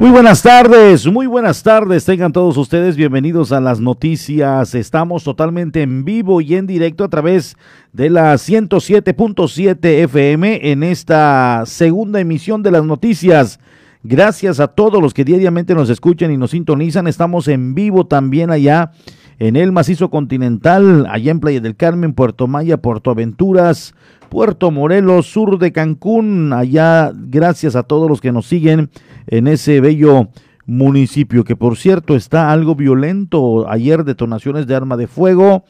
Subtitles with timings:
[0.00, 2.04] Muy buenas tardes, muy buenas tardes.
[2.04, 4.76] Tengan todos ustedes bienvenidos a las noticias.
[4.76, 7.56] Estamos totalmente en vivo y en directo a través
[7.92, 13.58] de la 107.7 FM en esta segunda emisión de las noticias.
[14.04, 17.08] Gracias a todos los que diariamente nos escuchan y nos sintonizan.
[17.08, 18.92] Estamos en vivo también allá
[19.38, 23.94] en el macizo continental, allá en Playa del Carmen, Puerto Maya, Puerto Aventuras,
[24.28, 26.52] Puerto Morelos, sur de Cancún.
[26.52, 28.90] Allá, gracias a todos los que nos siguen
[29.26, 30.28] en ese bello
[30.66, 33.68] municipio, que por cierto está algo violento.
[33.70, 35.64] Ayer detonaciones de arma de fuego.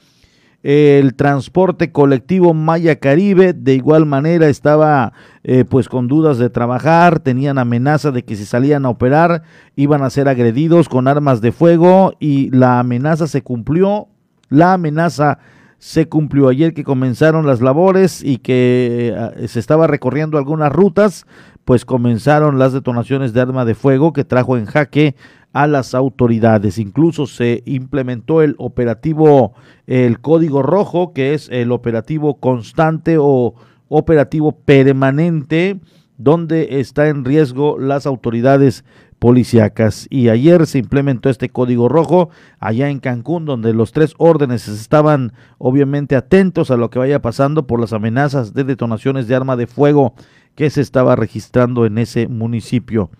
[0.63, 5.13] El transporte colectivo Maya Caribe de igual manera estaba
[5.45, 9.43] eh, pues con dudas de trabajar, tenían amenaza de que si salían a operar
[9.77, 14.09] iban a ser agredidos con armas de fuego y la amenaza se cumplió,
[14.49, 15.39] la amenaza
[15.79, 16.49] se cumplió.
[16.49, 21.25] Ayer que comenzaron las labores y que eh, se estaba recorriendo algunas rutas,
[21.65, 25.15] pues comenzaron las detonaciones de arma de fuego que trajo en jaque
[25.53, 26.79] a las autoridades.
[26.79, 29.55] Incluso se implementó el operativo,
[29.87, 33.55] el código rojo, que es el operativo constante o
[33.89, 35.81] operativo permanente,
[36.17, 38.85] donde está en riesgo las autoridades
[39.19, 40.07] policíacas.
[40.11, 45.33] Y ayer se implementó este código rojo allá en Cancún, donde los tres órdenes estaban
[45.59, 49.67] obviamente atentos a lo que vaya pasando por las amenazas de detonaciones de arma de
[49.67, 50.15] fuego
[50.55, 53.11] que se estaba registrando en ese municipio.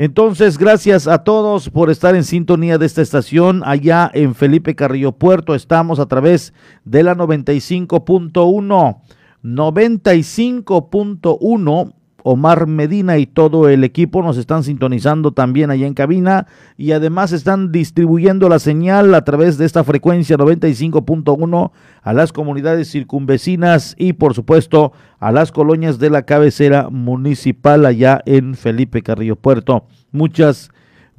[0.00, 5.10] Entonces, gracias a todos por estar en sintonía de esta estación allá en Felipe Carrillo
[5.10, 5.56] Puerto.
[5.56, 9.00] Estamos a través de la 95.1.
[9.42, 16.92] 95.1 Omar Medina y todo el equipo nos están sintonizando también allá en cabina y
[16.92, 21.70] además están distribuyendo la señal a través de esta frecuencia 95.1
[22.02, 28.20] a las comunidades circunvecinas y por supuesto a las colonias de la cabecera municipal allá
[28.26, 29.86] en Felipe Carrillo Puerto.
[30.10, 30.70] Muchas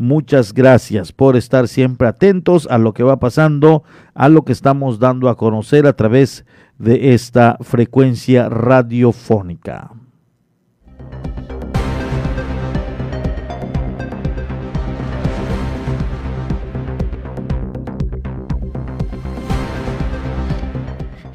[0.01, 3.83] Muchas gracias por estar siempre atentos a lo que va pasando,
[4.13, 6.45] a lo que estamos dando a conocer a través
[6.77, 9.91] de esta frecuencia radiofónica.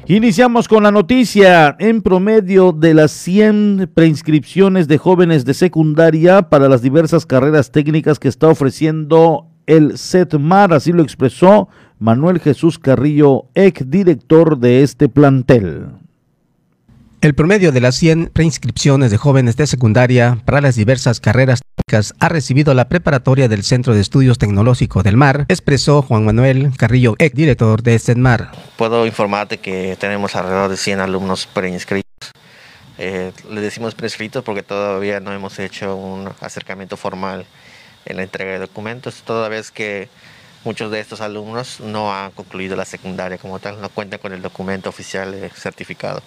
[0.07, 1.75] Iniciamos con la noticia.
[1.79, 8.19] En promedio de las 100 preinscripciones de jóvenes de secundaria para las diversas carreras técnicas
[8.19, 15.09] que está ofreciendo el CETMAR, así lo expresó Manuel Jesús Carrillo, ex director de este
[15.09, 15.87] plantel.
[17.21, 22.13] El promedio de las 100 preinscripciones de jóvenes de secundaria para las diversas carreras técnicas
[22.19, 27.15] ha recibido la preparatoria del Centro de Estudios Tecnológicos del Mar, expresó Juan Manuel Carrillo,
[27.17, 28.51] ex director de CENMAR.
[28.77, 32.31] Puedo informarte que tenemos alrededor de 100 alumnos preinscritos.
[32.97, 37.45] Eh, le decimos preinscritos porque todavía no hemos hecho un acercamiento formal
[38.05, 40.09] en la entrega de documentos, toda vez que
[40.63, 44.41] muchos de estos alumnos no han concluido la secundaria como tal, no cuentan con el
[44.41, 46.21] documento oficial certificado.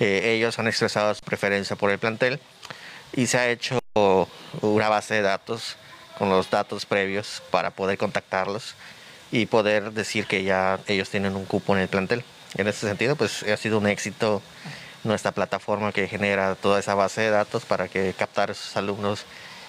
[0.00, 2.40] Eh, ellos han expresado su preferencia por el plantel
[3.14, 3.78] y se ha hecho
[4.60, 5.76] una base de datos
[6.18, 8.74] con los datos previos para poder contactarlos
[9.32, 12.24] y poder decir que ya ellos tienen un cupo en el plantel.
[12.56, 14.42] En ese sentido, pues ha sido un éxito
[15.04, 19.24] nuestra plataforma que genera toda esa base de datos para que captar a esos alumnos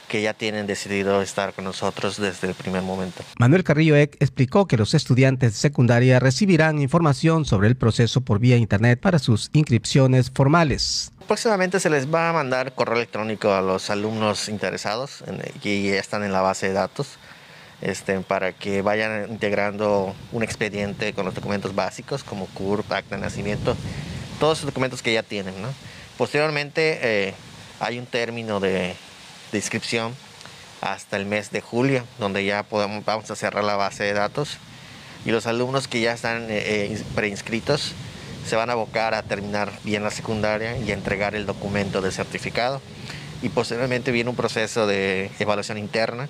[0.07, 3.23] que ya tienen decidido estar con nosotros desde el primer momento.
[3.39, 8.39] Manuel Carrillo Eck explicó que los estudiantes de secundaria recibirán información sobre el proceso por
[8.39, 11.11] vía internet para sus inscripciones formales.
[11.27, 15.23] Próximamente se les va a mandar correo electrónico a los alumnos interesados
[15.61, 17.17] que ya están en la base de datos
[17.81, 23.21] este, para que vayan integrando un expediente con los documentos básicos como CURP, acta de
[23.21, 23.75] nacimiento,
[24.39, 25.53] todos esos documentos que ya tienen.
[26.17, 27.33] Posteriormente eh,
[27.79, 28.95] hay un término de
[29.51, 30.13] de inscripción
[30.81, 34.57] hasta el mes de julio, donde ya podemos, vamos a cerrar la base de datos
[35.25, 37.93] y los alumnos que ya están eh, eh, preinscritos
[38.47, 42.81] se van a abocar a terminar bien la secundaria y entregar el documento de certificado.
[43.41, 46.29] Y posteriormente viene un proceso de evaluación interna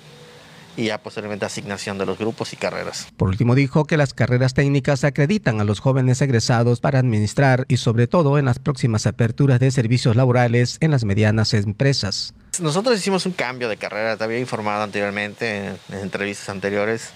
[0.76, 3.08] y ya posteriormente asignación de los grupos y carreras.
[3.16, 7.78] Por último dijo que las carreras técnicas acreditan a los jóvenes egresados para administrar y
[7.78, 12.34] sobre todo en las próximas aperturas de servicios laborales en las medianas empresas.
[12.60, 17.10] Nosotros hicimos un cambio de carrera, te había informado anteriormente en, entrevistas anteriores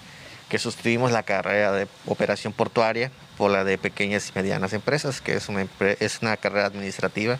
[0.47, 5.35] que sustituimos la carrera de operación portuaria por la de pequeñas y medianas empresas, que
[5.35, 7.39] es una, carrera administrativa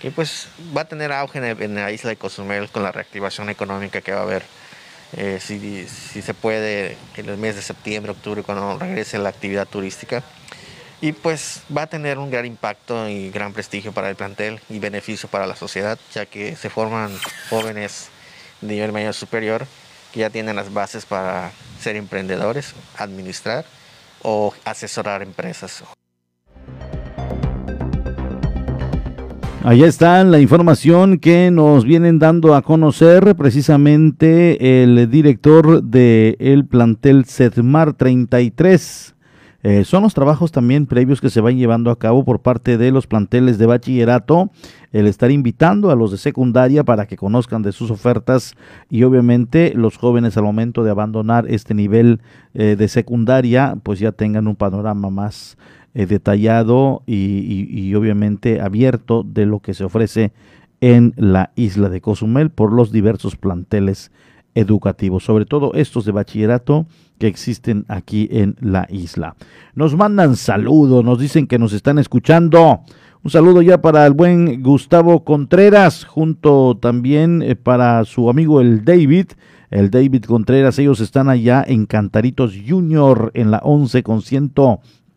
[0.00, 4.00] que pues va a tener auge en, la isla de Cozumel con la reactivación económica
[4.00, 4.42] que va a haber
[5.16, 10.22] eh, si, se puede en el mes de septiembre, octubre, cuando regrese la actividad turística.
[11.00, 14.78] Y pues va a tener un gran impacto y gran prestigio para el plantel y
[14.78, 17.10] beneficio para la sociedad, ya que se forman
[17.50, 18.08] jóvenes
[18.62, 19.66] nivel medio superior
[20.12, 21.50] que ya tienen las bases para
[21.80, 23.64] ser emprendedores, administrar
[24.22, 25.82] o asesorar empresas.
[29.64, 36.66] Ahí está la información que nos vienen dando a conocer precisamente el director del el
[36.66, 39.13] plantel Setmar 33.
[39.64, 42.92] Eh, son los trabajos también previos que se van llevando a cabo por parte de
[42.92, 44.50] los planteles de bachillerato,
[44.92, 48.56] el estar invitando a los de secundaria para que conozcan de sus ofertas
[48.90, 52.20] y obviamente los jóvenes al momento de abandonar este nivel
[52.52, 55.56] eh, de secundaria pues ya tengan un panorama más
[55.94, 60.32] eh, detallado y, obviamente abierto de lo que se ofrece
[60.82, 64.12] en la isla de Cozumel por los diversos planteles
[64.54, 66.86] educativos, sobre todo estos de bachillerato
[67.18, 69.36] que existen aquí en la isla.
[69.74, 72.80] Nos mandan saludos, nos dicen que nos están escuchando.
[73.22, 78.84] Un saludo ya para el buen Gustavo Contreras, junto también eh, para su amigo el
[78.84, 79.28] David.
[79.70, 84.50] El David Contreras, ellos están allá en Cantaritos Junior en la 11 con 100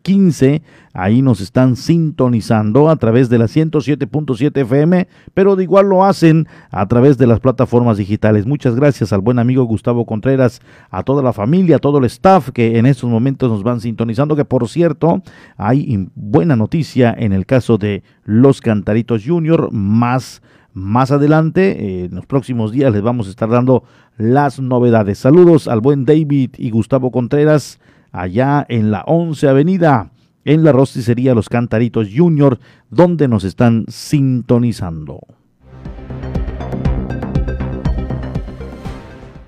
[0.08, 0.62] 15.
[0.94, 6.48] Ahí nos están sintonizando a través de la 107.7 FM, pero de igual lo hacen
[6.70, 8.46] a través de las plataformas digitales.
[8.46, 12.48] Muchas gracias al buen amigo Gustavo Contreras, a toda la familia, a todo el staff
[12.52, 15.22] que en estos momentos nos van sintonizando, que por cierto,
[15.58, 20.40] hay buena noticia en el caso de los Cantaritos Junior, más
[20.72, 23.82] más adelante, eh, en los próximos días les vamos a estar dando
[24.16, 25.18] las novedades.
[25.18, 27.80] Saludos al buen David y Gustavo Contreras
[28.12, 30.10] allá en la 11 Avenida,
[30.44, 32.58] en la rosticería Los Cantaritos Junior,
[32.90, 35.20] donde nos están sintonizando.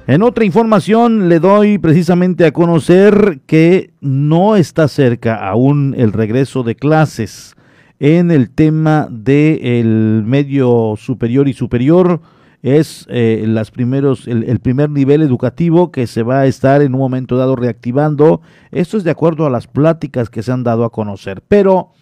[0.06, 6.64] En otra información le doy precisamente a conocer que no está cerca aún el regreso
[6.64, 7.54] de clases
[8.00, 12.20] en el tema del medio superior y superior
[12.62, 17.00] es eh, las primeros, el, primer nivel educativo que se va a estar en un
[17.00, 18.42] momento dado reactivando.
[18.70, 21.42] Esto es de acuerdo a las pláticas que se han dado a conocer.
[21.48, 21.92] Pero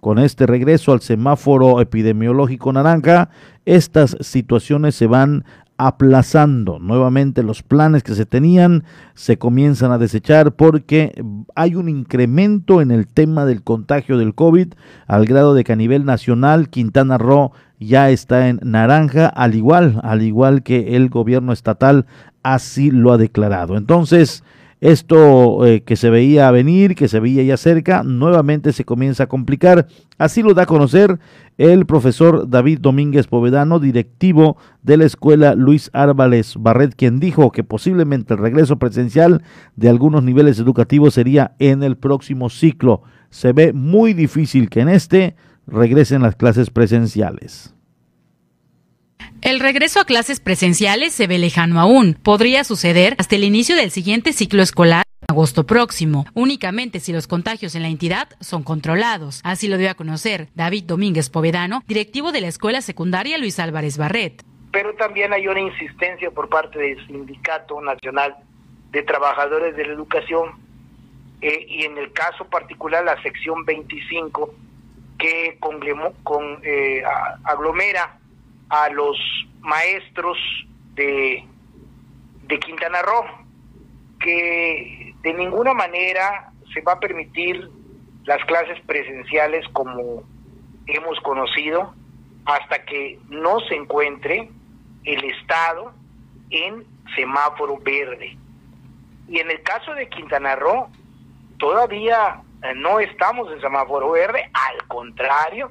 [0.00, 3.30] con este regreso al semáforo epidemiológico naranja,
[3.64, 5.44] estas situaciones se van
[5.78, 8.84] aplazando nuevamente los planes que se tenían,
[9.14, 11.22] se comienzan a desechar porque
[11.54, 14.72] hay un incremento en el tema del contagio del COVID
[15.06, 20.00] al grado de que a nivel nacional Quintana Roo ya está en naranja, al igual,
[20.02, 22.06] al igual que el gobierno estatal
[22.42, 23.76] así lo ha declarado.
[23.76, 24.44] Entonces,
[24.80, 29.26] esto eh, que se veía venir, que se veía ya cerca, nuevamente se comienza a
[29.26, 29.86] complicar.
[30.18, 31.18] Así lo da a conocer
[31.56, 37.64] el profesor David Domínguez Povedano, directivo de la escuela Luis Árvales Barret, quien dijo que
[37.64, 39.42] posiblemente el regreso presencial
[39.76, 43.02] de algunos niveles educativos sería en el próximo ciclo.
[43.30, 47.72] Se ve muy difícil que en este regresen las clases presenciales.
[49.42, 52.14] El regreso a clases presenciales se ve lejano aún.
[52.14, 57.26] Podría suceder hasta el inicio del siguiente ciclo escolar en agosto próximo, únicamente si los
[57.26, 59.40] contagios en la entidad son controlados.
[59.44, 63.98] Así lo dio a conocer David Domínguez Povedano, directivo de la Escuela Secundaria Luis Álvarez
[63.98, 64.42] Barret.
[64.72, 68.36] Pero también hay una insistencia por parte del Sindicato Nacional
[68.90, 70.50] de Trabajadores de la Educación
[71.40, 74.54] eh, y en el caso particular la sección 25
[75.18, 77.02] que con, eh,
[77.44, 78.18] aglomera
[78.68, 79.16] a los
[79.60, 80.38] maestros
[80.94, 81.44] de,
[82.46, 83.24] de Quintana Roo,
[84.20, 87.68] que de ninguna manera se va a permitir
[88.24, 90.24] las clases presenciales como
[90.86, 91.94] hemos conocido
[92.44, 94.48] hasta que no se encuentre
[95.04, 95.92] el Estado
[96.50, 98.36] en semáforo verde.
[99.28, 100.88] Y en el caso de Quintana Roo,
[101.58, 102.42] todavía
[102.74, 105.70] no estamos en semáforo verde, al contrario,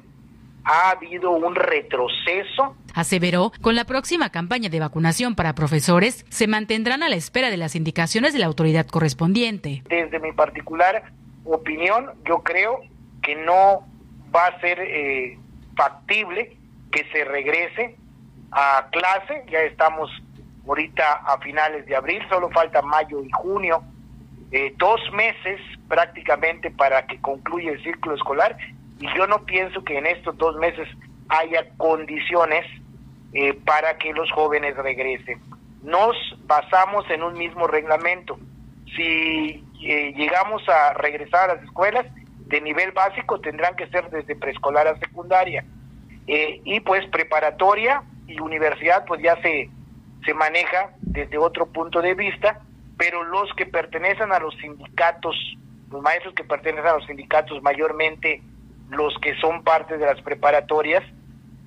[0.64, 2.76] ha habido un retroceso.
[2.94, 7.56] Aseveró, con la próxima campaña de vacunación para profesores, se mantendrán a la espera de
[7.56, 9.82] las indicaciones de la autoridad correspondiente.
[9.88, 11.04] Desde mi particular
[11.44, 12.80] opinión, yo creo
[13.22, 13.86] que no
[14.34, 15.38] va a ser eh,
[15.76, 16.56] factible
[16.90, 17.96] que se regrese
[18.50, 20.10] a clase, ya estamos
[20.66, 23.82] ahorita a finales de abril, solo falta mayo y junio,
[24.52, 28.56] eh, dos meses prácticamente para que concluya el ciclo escolar
[29.00, 30.88] y yo no pienso que en estos dos meses
[31.28, 32.64] haya condiciones
[33.32, 35.40] eh, para que los jóvenes regresen.
[35.82, 38.38] Nos basamos en un mismo reglamento.
[38.96, 42.06] Si eh, llegamos a regresar a las escuelas
[42.46, 45.64] de nivel básico, tendrán que ser desde preescolar a secundaria.
[46.26, 49.68] Eh, y pues preparatoria y universidad pues ya se,
[50.24, 52.62] se maneja desde otro punto de vista,
[52.96, 55.36] pero los que pertenecen a los sindicatos
[55.90, 58.42] los maestros que pertenecen a los sindicatos, mayormente
[58.90, 61.02] los que son parte de las preparatorias,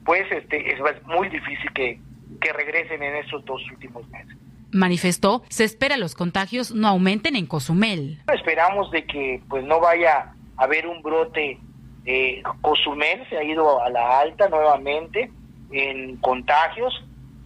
[0.05, 1.99] pues este es muy difícil que,
[2.41, 4.35] que regresen en estos dos últimos meses.
[4.71, 8.21] Manifestó, se espera los contagios no aumenten en Cozumel.
[8.31, 11.57] Esperamos de que pues no vaya a haber un brote.
[12.05, 15.31] Eh, Cozumel se ha ido a la alta nuevamente
[15.71, 16.93] en contagios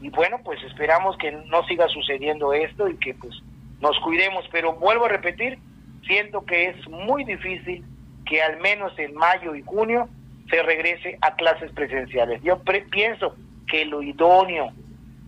[0.02, 3.34] y bueno, pues esperamos que no siga sucediendo esto y que pues
[3.84, 5.60] nos cuidemos, pero vuelvo a repetir,
[6.08, 7.84] siento que es muy difícil
[8.26, 10.08] que al menos en mayo y junio
[10.50, 12.42] se regrese a clases presenciales.
[12.44, 13.36] Yo pienso
[13.68, 14.72] que lo idóneo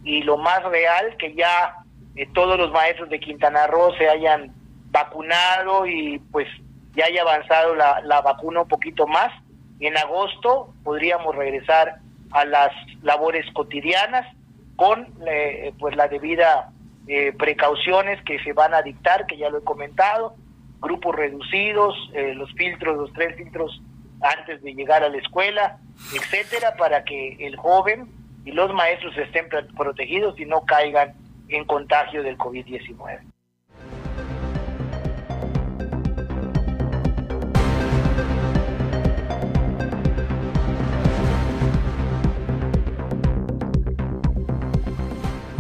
[0.06, 1.76] y lo más real que ya
[2.16, 4.54] eh, todos los maestros de Quintana Roo se hayan
[4.90, 6.48] vacunado y pues
[6.96, 9.34] ya haya avanzado la, la vacuna un poquito más.
[9.82, 11.98] Y en agosto podríamos regresar
[12.32, 12.72] a las
[13.04, 14.26] labores cotidianas
[14.78, 16.72] con eh, pues la debida
[17.08, 20.36] eh, precauciones que se van a dictar, que ya lo he comentado,
[20.80, 21.96] grupos reducidos,
[22.36, 23.82] los filtros, los tres filtros
[24.22, 25.80] antes de llegar a la escuela,
[26.14, 28.08] etcétera, para que el joven
[28.44, 31.14] y los maestros estén protegidos y no caigan
[31.48, 33.35] en contagio del COVID-19.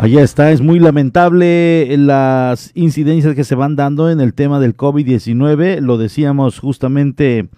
[0.06, 4.78] Allá está, es muy lamentable las incidencias que se van dando en el tema del
[4.78, 5.80] COVID-19.
[5.80, 7.50] Lo decíamos justamente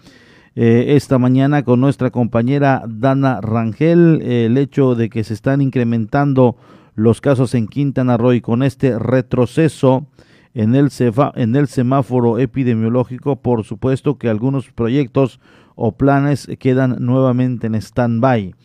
[0.56, 6.56] eh, esta mañana con nuestra compañera Dana Rangel, el hecho de que se están incrementando
[6.96, 10.08] los casos en Quintana Roo y con este retroceso
[10.54, 10.88] en el,
[11.36, 15.42] en el semáforo epidemiológico, por supuesto que algunos proyectos
[15.76, 18.56] o planes quedan nuevamente en stand-by.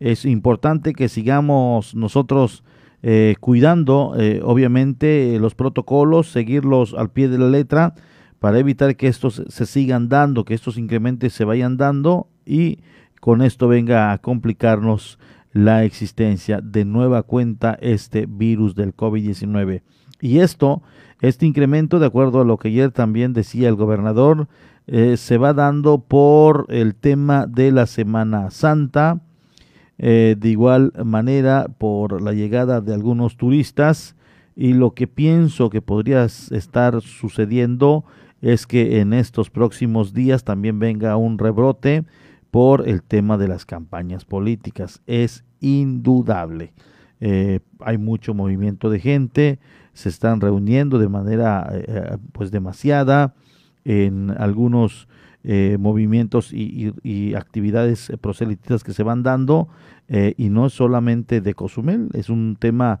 [0.00, 2.64] Es importante que sigamos nosotros
[3.08, 7.94] eh, cuidando, eh, obviamente, los protocolos, seguirlos al pie de la letra
[8.40, 12.80] para evitar que estos se sigan dando, que estos incrementos se vayan dando y
[13.20, 15.20] con esto venga a complicarnos
[15.52, 19.82] la existencia de nueva cuenta este virus del COVID-19.
[20.20, 20.82] Y esto,
[21.20, 24.48] este incremento, de acuerdo a lo que ayer también decía el gobernador,
[24.88, 29.20] eh, se va dando por el tema de la Semana Santa,
[29.98, 34.14] eh, de igual manera por la llegada de algunos turistas
[34.54, 38.04] y lo que pienso que podría estar sucediendo
[38.40, 42.04] es que en estos próximos días también venga un rebrote
[42.50, 45.02] por el tema de las campañas políticas.
[45.06, 46.72] Es indudable.
[47.20, 49.58] Eh, hay mucho movimiento de gente,
[49.94, 53.34] se están reuniendo de manera eh, pues demasiada
[53.84, 55.08] en algunos
[55.78, 59.68] movimientos y, actividades proselitistas que se van dando
[60.08, 63.00] y no solamente de Cozumel, es un tema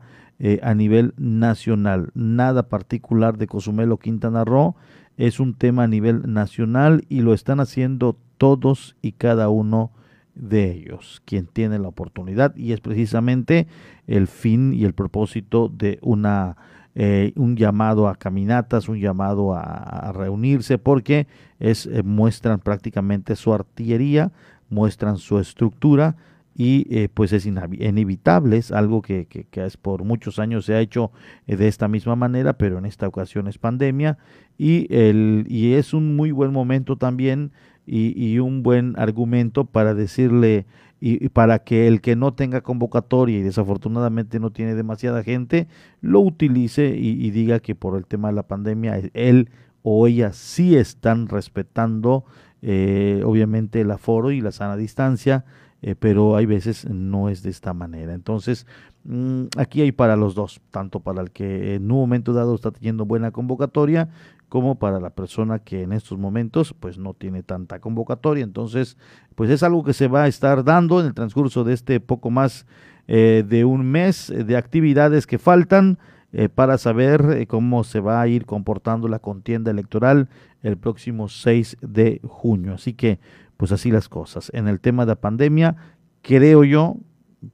[0.62, 4.76] a nivel nacional, nada particular de Cozumel o Quintana Roo,
[5.16, 9.90] es un tema a nivel nacional y lo están haciendo todos y cada uno
[10.36, 13.66] de ellos, quien tiene la oportunidad y es precisamente
[14.06, 16.56] el fin y el propósito de una
[16.98, 21.26] eh, un llamado a caminatas, un llamado a, reunirse, porque
[21.60, 24.32] es eh, muestran prácticamente su artillería,
[24.70, 26.16] muestran su estructura,
[26.58, 30.80] y eh, pues es inevitable, es algo que, que, es por muchos años se ha
[30.80, 31.12] hecho
[31.46, 34.16] eh, de esta misma manera, pero en esta ocasión es pandemia
[34.56, 37.52] y, el, y es un muy buen momento también
[37.86, 40.64] y, y un buen argumento para decirle
[41.08, 45.68] y, para que el que no tenga convocatoria y desafortunadamente no tiene demasiada gente,
[46.00, 49.50] lo utilice y, diga que por el tema de la pandemia él
[49.82, 52.24] o ella sí están respetando
[52.62, 55.44] eh, obviamente el aforo y la sana distancia,
[55.82, 58.12] eh, pero hay veces no es de esta manera.
[58.12, 58.66] Entonces,
[59.04, 62.72] mm, aquí hay para los dos, tanto para el que en un momento dado está
[62.72, 64.08] teniendo buena convocatoria,
[64.48, 68.44] como para la persona que en estos momentos pues no tiene tanta convocatoria.
[68.44, 68.96] Entonces,
[69.34, 72.30] pues es algo que se va a estar dando en el transcurso de este poco
[72.30, 72.66] más
[73.08, 75.98] eh, de un mes de actividades que faltan.
[76.32, 80.28] Eh, para saber cómo se va a ir comportando la contienda electoral
[80.62, 82.74] el próximo 6 de junio.
[82.74, 83.20] Así que
[83.56, 84.50] pues así las cosas.
[84.52, 85.76] En el tema de la pandemia,
[86.22, 86.96] creo yo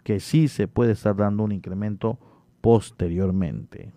[0.03, 2.19] que sí se puede estar dando un incremento
[2.61, 3.93] posteriormente.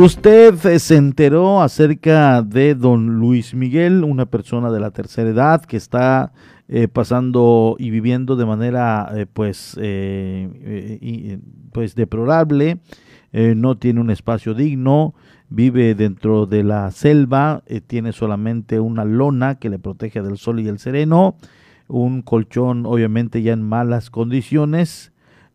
[0.00, 5.76] Usted se enteró acerca de don Luis Miguel, una persona de la tercera edad que
[5.76, 6.32] está
[6.68, 11.38] eh, pasando y viviendo de manera eh, pues, eh,
[11.72, 12.78] pues deplorable,
[13.32, 15.14] no tiene un espacio digno,
[15.50, 20.68] vive dentro de la selva, tiene solamente una lona que le protege del sol y
[20.68, 21.36] el sereno,
[21.88, 25.12] un colchón obviamente ya en malas condiciones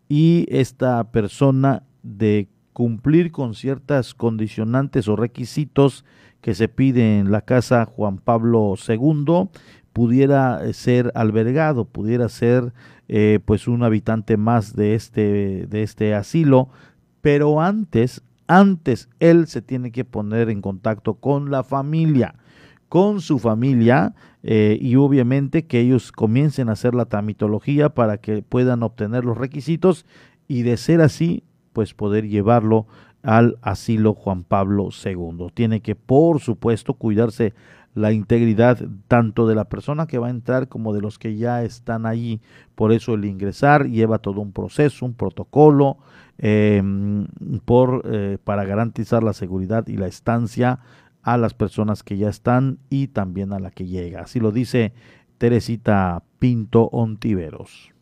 [0.08, 6.04] y esta persona de cumplir con ciertas condicionantes o requisitos
[6.42, 9.48] que se pide en la casa Juan Pablo II
[9.94, 12.74] pudiera eh, ser albergado, pudiera ser
[13.08, 16.68] eh, pues un habitante más de este, de este asilo,
[17.22, 22.36] pero antes, antes él se tiene que poner en contacto con la familia,
[22.90, 28.42] con su familia eh, y obviamente que ellos comiencen a hacer la tramitología para que
[28.42, 30.06] puedan obtener los requisitos
[30.50, 32.88] y de ser así, pues poder llevarlo
[33.22, 35.48] al asilo Juan Pablo II.
[35.54, 37.54] Tiene que, por supuesto, cuidarse
[37.96, 38.80] la integridad
[39.10, 42.40] tanto de la persona que va a entrar como de los que ya están allí.
[42.76, 45.98] Por eso el ingresar lleva todo un proceso, un protocolo
[46.38, 47.28] em,
[47.66, 50.80] por, eh, para garantizar la seguridad y la estancia
[51.22, 54.22] a las personas que ya están y también a la que llega.
[54.22, 54.94] Así lo dice
[55.38, 57.95] Teresita Pinto Ontiveros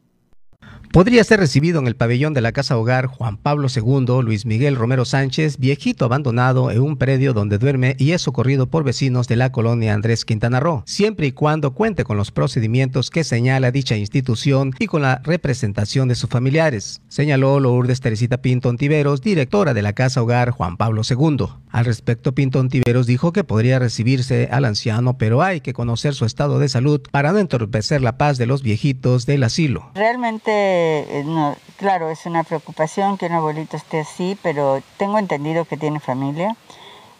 [0.93, 4.75] podría ser recibido en el pabellón de la Casa Hogar Juan Pablo II Luis Miguel
[4.75, 9.35] Romero Sánchez, viejito abandonado en un predio donde duerme y es socorrido por vecinos de
[9.35, 13.97] la colonia Andrés Quintana Roo, siempre y cuando cuente con los procedimientos que señala dicha
[13.97, 19.81] institución y con la representación de sus familiares, señaló Lourdes Teresita Pinto Ontiveros, directora de
[19.81, 21.47] la Casa Hogar Juan Pablo II.
[21.71, 26.25] Al respecto, Pinto Ontiveros dijo que podría recibirse al anciano, pero hay que conocer su
[26.25, 29.89] estado de salud para no entorpecer la paz de los viejitos del asilo.
[29.95, 35.65] Realmente eh, no, claro, es una preocupación que un abuelito esté así, pero tengo entendido
[35.65, 36.55] que tiene familia.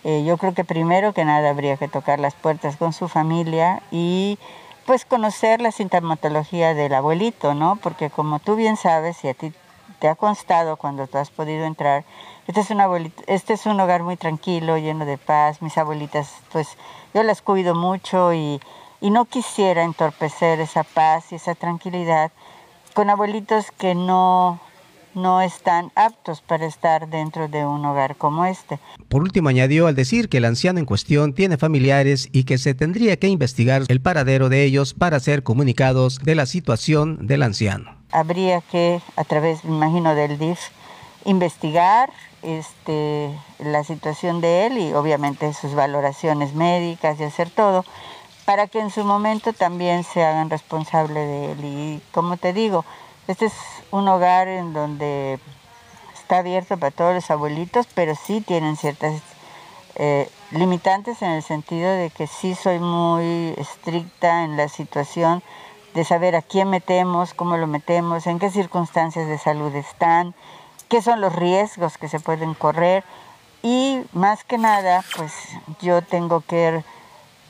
[0.04, 3.82] Eh, yo creo que primero que nada habría que tocar las puertas con su familia
[3.92, 4.38] y
[4.86, 7.78] pues conocer la sintomatología del abuelito, ¿no?
[7.78, 9.54] Porque como tú bien sabes y a ti
[10.00, 12.04] te ha constado cuando tú has podido entrar,
[12.48, 15.62] este es un abuelito, este es un hogar muy tranquilo, lleno de paz.
[15.62, 16.78] Mis abuelitas, pues
[17.14, 18.60] yo las cuido mucho y,
[19.00, 22.32] y no quisiera entorpecer esa paz y esa tranquilidad
[22.94, 24.60] con abuelitos que no,
[25.16, 28.80] no están aptos para estar dentro de un hogar como este.
[29.10, 32.74] Por último, añadió al decir que el anciano en cuestión tiene familiares y que se
[32.74, 37.96] tendría que investigar el paradero de ellos para ser comunicados de la situación del anciano.
[38.12, 40.60] Habría que, a través, me imagino, del DIF,
[41.26, 47.86] investigar este, la situación de él y obviamente sus valoraciones médicas y hacer todo
[48.46, 51.60] para que en su momento también se hagan responsable de él.
[51.64, 52.86] Y como te digo,
[53.28, 53.54] este es
[53.92, 55.40] un hogar en donde
[56.14, 59.22] está abierto para todos los abuelitos, pero sí tienen ciertas
[59.96, 65.44] eh, limitantes en el sentido de que sí soy muy estricta en la situación
[65.94, 70.34] de saber a quién metemos, cómo lo metemos, en qué circunstancias de salud están,
[70.90, 73.04] qué son los riesgos que se pueden correr
[73.62, 75.32] y más que nada, pues
[75.80, 76.84] yo tengo que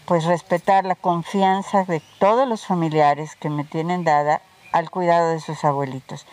[0.06, 5.40] pues respetar la confianza de todos los familiares que me tienen dada al cuidado de
[5.40, 6.26] sus abuelitos.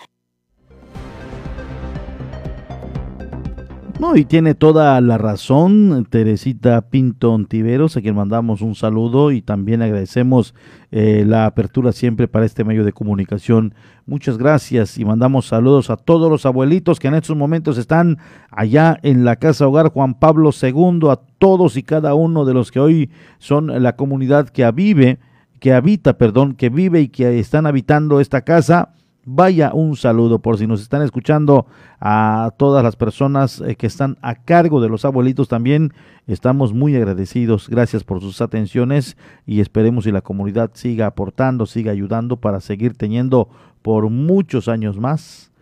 [4.01, 9.43] No, y tiene toda la razón Teresita Pinto Ontiveros, a quien mandamos un saludo y
[9.43, 10.55] también agradecemos
[10.91, 13.75] eh, la apertura siempre para este medio de comunicación.
[14.07, 18.17] Muchas gracias y mandamos saludos a todos los abuelitos que en estos momentos están
[18.51, 22.71] allá en la Casa Hogar Juan Pablo II, a todos y cada uno de los
[22.71, 25.19] que hoy son la comunidad que vive,
[25.59, 28.95] que habita, perdón, que vive y que están habitando esta casa
[29.27, 31.67] Vaya un saludo por si nos están escuchando
[32.01, 35.93] a todas las personas eh, que están a cargo de los abuelitos también.
[36.27, 37.69] Estamos muy agradecidos.
[37.69, 42.95] Gracias por sus atenciones y esperemos que la comunidad siga aportando, siga ayudando para seguir
[42.95, 43.51] teniendo
[43.83, 45.53] por muchos años más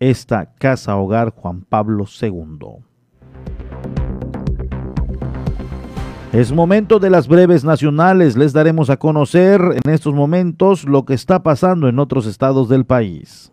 [0.00, 2.82] esta casa hogar Juan Pablo II.
[6.32, 8.38] Es momento de las breves nacionales.
[8.38, 12.86] Les daremos a conocer en estos momentos lo que está pasando en otros estados del
[12.86, 13.52] país.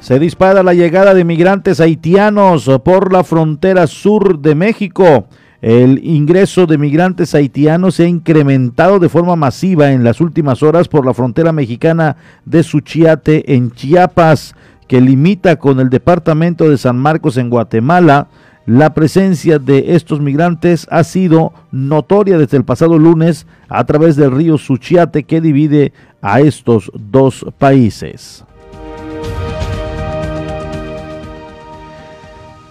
[0.00, 5.26] Se dispara la llegada de migrantes haitianos por la frontera sur de México.
[5.60, 10.88] El ingreso de migrantes haitianos se ha incrementado de forma masiva en las últimas horas
[10.88, 14.54] por la frontera mexicana de Suchiate en Chiapas,
[14.88, 18.28] que limita con el departamento de San Marcos en Guatemala
[18.66, 24.30] la presencia de estos migrantes ha sido notoria desde el pasado lunes a través del
[24.30, 28.44] río Suchiate que divide a estos dos países.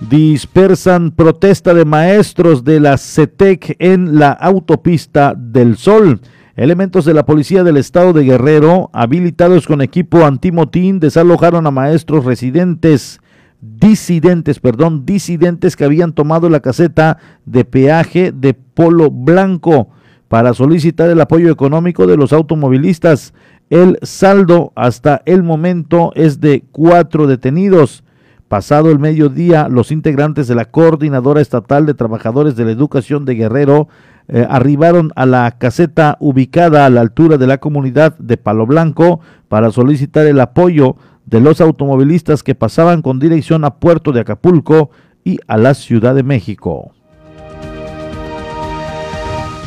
[0.10, 6.19] Dispersan protesta de maestros de la CETEC en la autopista del Sol.
[6.56, 12.25] Elementos de la Policía del Estado de Guerrero, habilitados con equipo antimotín, desalojaron a maestros
[12.25, 13.21] residentes
[13.63, 19.89] disidentes, perdón, disidentes que habían tomado la caseta de peaje de Polo Blanco.
[20.30, 23.36] para solicitar el apoyo económico de los automovilistas.
[23.69, 28.04] El saldo hasta el momento es de cuatro detenidos.
[28.47, 33.36] Pasado el mediodía, los integrantes de la Coordinadora Estatal de Trabajadores de la Educación de
[33.36, 33.89] Guerrero
[34.28, 39.19] eh, arribaron a la caseta ubicada a la altura de la comunidad de Palo Blanco
[39.49, 40.95] para solicitar el apoyo
[41.26, 44.92] de los automovilistas que pasaban con dirección a Puerto de Acapulco
[45.24, 46.92] y a la Ciudad de México.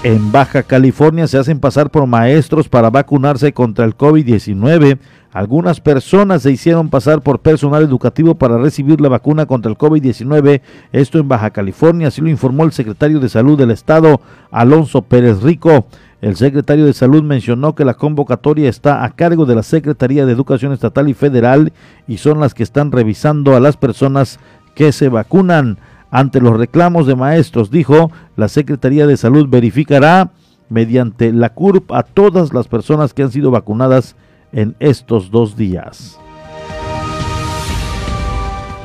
[0.03, 4.99] En Baja California se hacen pasar por maestros para vacunarse contra el COVID-19.
[5.33, 10.61] Algunas personas se hicieron pasar por personal educativo para recibir la vacuna contra el COVID-19.
[10.93, 14.21] Esto en Baja California, así lo informó el secretario de Salud del Estado,
[14.53, 15.87] Alonso Pérez Rico.
[16.23, 20.33] El secretario de Salud mencionó que la convocatoria está a cargo de la Secretaría de
[20.33, 21.73] Educación Estatal y Federal
[22.09, 24.41] y son las que están revisando a las personas
[24.75, 25.79] que se vacunan.
[26.11, 30.31] Ante los reclamos de maestros, dijo, la Secretaría de Salud verificará
[30.71, 34.17] mediante la CURP a todas las personas que han sido vacunadas
[34.53, 36.19] en estos dos días.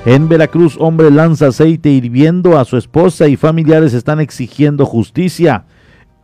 [0.06, 5.66] En Veracruz, hombre lanza aceite hirviendo a su esposa y familiares están exigiendo justicia.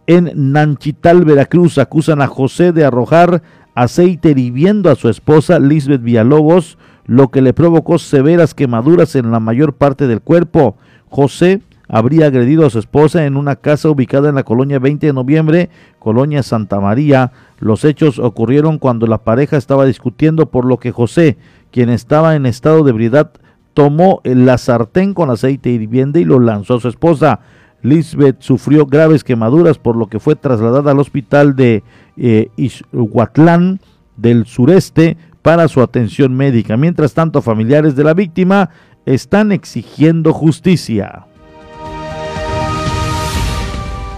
[0.08, 3.44] En Nanchital, Veracruz, acusan a José de arrojar
[3.76, 9.42] aceite hirviendo a su esposa Lisbeth Villalobos, lo que le provocó severas quemaduras en la
[9.42, 10.78] mayor parte del cuerpo.
[11.10, 15.14] José habría agredido a su esposa en una casa ubicada en la colonia 20 de
[15.14, 17.34] noviembre, colonia Santa María.
[17.60, 21.38] Los hechos ocurrieron cuando la pareja estaba discutiendo por lo que José,
[21.70, 23.32] quien estaba en estado de ebriedad,
[23.74, 27.42] tomó la sartén con aceite hirviendo y lo lanzó a su esposa.
[27.82, 31.84] Lisbeth sufrió graves quemaduras por lo que fue trasladada al hospital de
[32.18, 32.50] eh,
[34.18, 36.76] del sureste para su atención médica.
[36.76, 38.70] Mientras tanto, familiares de la víctima
[39.06, 41.26] están exigiendo justicia.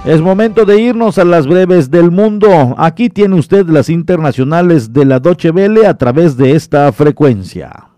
[0.06, 2.74] Es momento de irnos a las breves del mundo.
[2.78, 7.89] Aquí tiene usted las internacionales de la Doche Vele a través de esta frecuencia.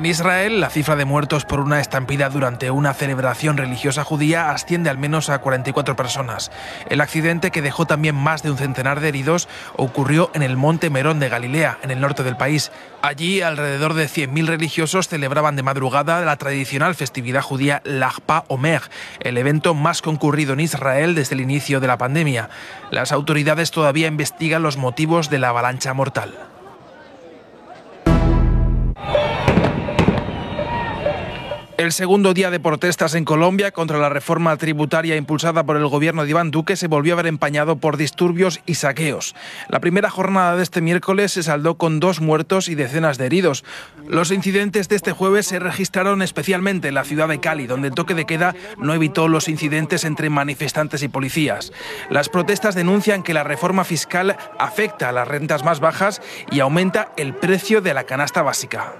[0.00, 4.88] En Israel, la cifra de muertos por una estampida durante una celebración religiosa judía asciende
[4.88, 6.50] al menos a 44 personas.
[6.88, 10.88] El accidente, que dejó también más de un centenar de heridos, ocurrió en el Monte
[10.88, 12.72] Merón de Galilea, en el norte del país.
[13.02, 18.80] Allí, alrededor de 100.000 religiosos celebraban de madrugada la tradicional festividad judía Lachpa Omer,
[19.20, 22.48] el evento más concurrido en Israel desde el inicio de la pandemia.
[22.90, 26.32] Las autoridades todavía investigan los motivos de la avalancha mortal.
[31.80, 36.24] El segundo día de protestas en Colombia contra la reforma tributaria impulsada por el gobierno
[36.24, 39.34] de Iván Duque se volvió a ver empañado por disturbios y saqueos.
[39.70, 43.64] La primera jornada de este miércoles se saldó con dos muertos y decenas de heridos.
[44.06, 47.94] Los incidentes de este jueves se registraron especialmente en la ciudad de Cali, donde el
[47.94, 51.72] toque de queda no evitó los incidentes entre manifestantes y policías.
[52.10, 57.12] Las protestas denuncian que la reforma fiscal afecta a las rentas más bajas y aumenta
[57.16, 58.92] el precio de la canasta básica.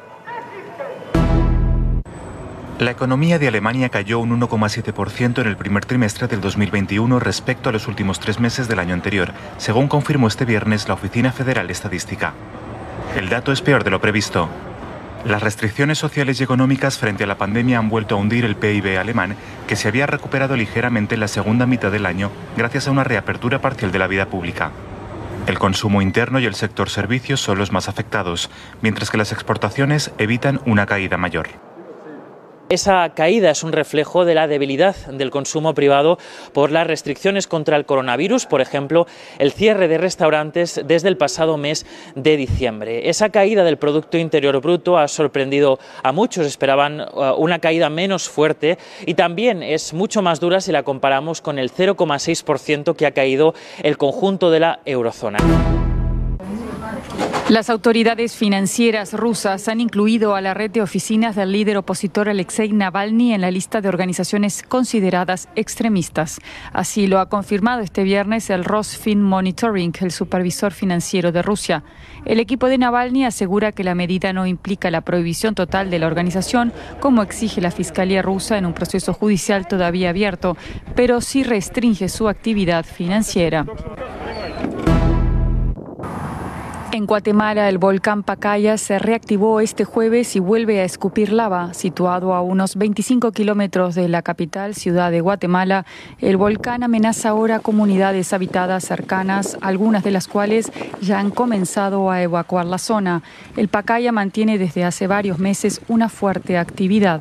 [2.80, 7.72] La economía de Alemania cayó un 1,7% en el primer trimestre del 2021 respecto a
[7.72, 11.74] los últimos tres meses del año anterior, según confirmó este viernes la Oficina Federal de
[11.74, 12.32] Estadística.
[13.14, 14.48] El dato es peor de lo previsto.
[15.26, 18.98] Las restricciones sociales y económicas frente a la pandemia han vuelto a hundir el PIB
[18.98, 19.36] alemán,
[19.68, 23.60] que se había recuperado ligeramente en la segunda mitad del año gracias a una reapertura
[23.60, 24.70] parcial de la vida pública.
[25.46, 28.48] El consumo interno y el sector servicios son los más afectados,
[28.80, 31.69] mientras que las exportaciones evitan una caída mayor.
[32.70, 36.18] Esa caída es un reflejo de la debilidad del consumo privado
[36.52, 39.08] por las restricciones contra el coronavirus, por ejemplo,
[39.40, 43.08] el cierre de restaurantes desde el pasado mes de diciembre.
[43.08, 48.28] Esa caída del Producto Interior Bruto ha sorprendido a muchos, esperaban uh, una caída menos
[48.28, 53.10] fuerte y también es mucho más dura si la comparamos con el 0,6% que ha
[53.10, 53.52] caído
[53.82, 55.38] el conjunto de la eurozona.
[57.50, 62.72] Las autoridades financieras rusas han incluido a la red de oficinas del líder opositor Alexei
[62.72, 66.40] Navalny en la lista de organizaciones consideradas extremistas.
[66.72, 71.82] Así lo ha confirmado este viernes el Rosfin Monitoring, el supervisor financiero de Rusia.
[72.24, 76.06] El equipo de Navalny asegura que la medida no implica la prohibición total de la
[76.06, 80.56] organización, como exige la Fiscalía rusa en un proceso judicial todavía abierto,
[80.94, 83.66] pero sí restringe su actividad financiera.
[86.92, 91.72] En Guatemala, el volcán Pacaya se reactivó este jueves y vuelve a escupir lava.
[91.72, 95.86] Situado a unos 25 kilómetros de la capital, ciudad de Guatemala,
[96.18, 102.22] el volcán amenaza ahora comunidades habitadas cercanas, algunas de las cuales ya han comenzado a
[102.22, 103.22] evacuar la zona.
[103.56, 107.20] El Pacaya mantiene desde hace varios meses una fuerte actividad.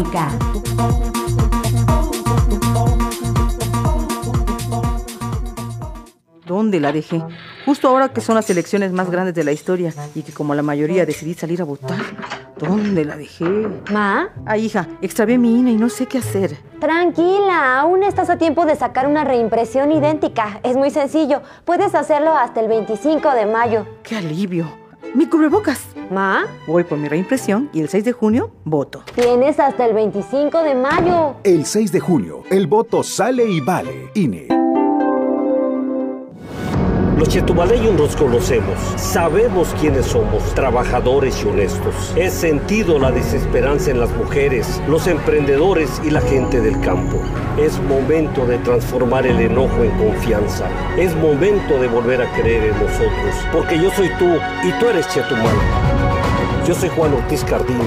[0.00, 1.40] Electrónica.
[6.46, 7.22] ¿Dónde la dejé?
[7.64, 10.62] Justo ahora que son las elecciones más grandes de la historia y que como la
[10.62, 11.98] mayoría decidí salir a votar.
[12.58, 13.44] ¿Dónde la dejé?
[13.92, 16.56] Ma, Ah, hija, extravié mi INE y no sé qué hacer.
[16.80, 20.60] tranquila, aún estás a tiempo de sacar una reimpresión idéntica.
[20.62, 21.42] Es muy sencillo.
[21.64, 23.86] Puedes hacerlo hasta el 25 de mayo.
[24.02, 24.66] ¡Qué alivio!
[25.14, 25.89] ¡Mi cubrebocas!
[26.10, 29.02] Ma, Voy por mi reimpresión y el 6 de junio voto.
[29.14, 31.36] tienes hasta el 25 de mayo.
[31.44, 34.10] El 6 de junio, el voto sale y vale.
[34.14, 34.48] INE.
[37.16, 42.14] Los chetumaleños nos conocemos, sabemos quiénes somos, trabajadores y honestos.
[42.16, 47.18] He sentido la desesperanza en las mujeres, los emprendedores y la gente del campo.
[47.58, 50.66] Es momento de transformar el enojo en confianza.
[50.96, 55.06] Es momento de volver a creer en nosotros, porque yo soy tú y tú eres
[55.08, 55.54] Chetumal.
[56.70, 57.80] Yo soy Juan Ortiz Cardín.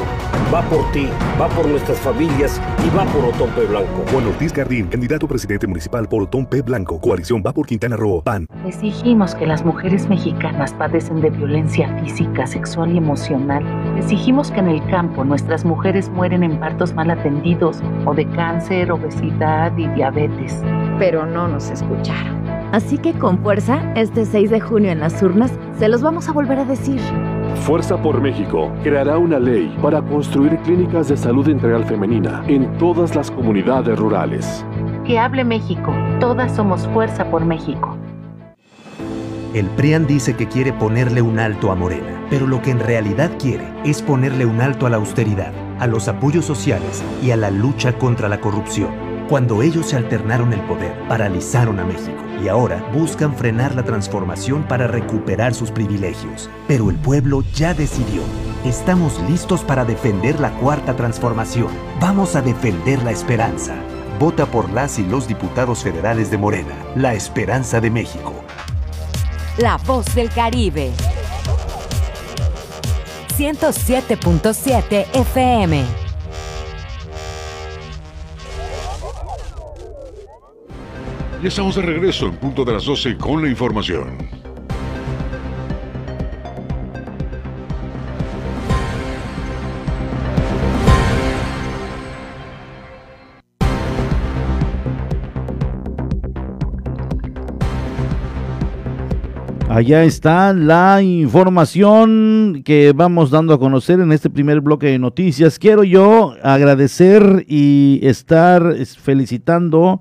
[0.54, 1.08] Va por ti,
[1.40, 3.66] va por nuestras familias y va por Otón P.
[3.66, 4.04] Blanco.
[4.12, 6.62] Juan Ortiz Cardín, candidato a presidente municipal por Otón P.
[6.64, 7.00] Blanco.
[7.00, 8.22] Coalición va por Quintana Roo.
[8.22, 8.46] PAN.
[8.66, 13.64] Exigimos que las mujeres mexicanas padecen de violencia física, sexual y emocional.
[13.98, 18.92] Exigimos que en el campo nuestras mujeres mueren en partos mal atendidos o de cáncer,
[18.92, 20.62] obesidad y diabetes.
[21.00, 22.44] Pero no nos escucharon.
[22.74, 26.34] Así que con fuerza, este 6 de junio en las urnas, se los vamos a
[26.34, 27.00] volver a decir.
[27.56, 33.16] Fuerza por México creará una ley para construir clínicas de salud integral femenina en todas
[33.16, 34.66] las comunidades rurales.
[35.06, 35.94] Que hable México.
[36.20, 37.98] Todas somos fuerza por México.
[39.54, 43.32] El PRIAN dice que quiere ponerle un alto a Morena, pero lo que en realidad
[43.40, 47.52] quiere es ponerle un alto a la austeridad, a los apoyos sociales y a la
[47.52, 49.03] lucha contra la corrupción.
[49.30, 54.64] Cuando ellos se alternaron el poder, paralizaron a México y ahora buscan frenar la transformación
[54.64, 56.50] para recuperar sus privilegios.
[56.68, 58.22] Pero el pueblo ya decidió.
[58.66, 61.70] Estamos listos para defender la cuarta transformación.
[62.02, 63.76] Vamos a defender la esperanza.
[64.20, 68.34] Vota por las y los diputados federales de Morena, la esperanza de México.
[69.58, 70.92] La voz del Caribe.
[73.38, 76.03] 107.7 FM.
[81.44, 84.18] Ya estamos de regreso en punto de las 12 con la información.
[99.68, 105.60] Allá está la información que vamos dando a conocer en este primer bloque de noticias.
[105.60, 110.00] Quiero yo agradecer y estar felicitando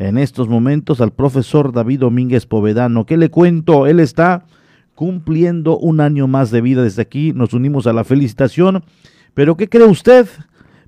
[0.00, 3.04] en estos momentos al profesor David Domínguez Povedano.
[3.04, 3.86] ¿Qué le cuento?
[3.86, 4.46] Él está
[4.94, 7.34] cumpliendo un año más de vida desde aquí.
[7.34, 8.82] Nos unimos a la felicitación.
[9.34, 10.26] Pero ¿qué cree usted?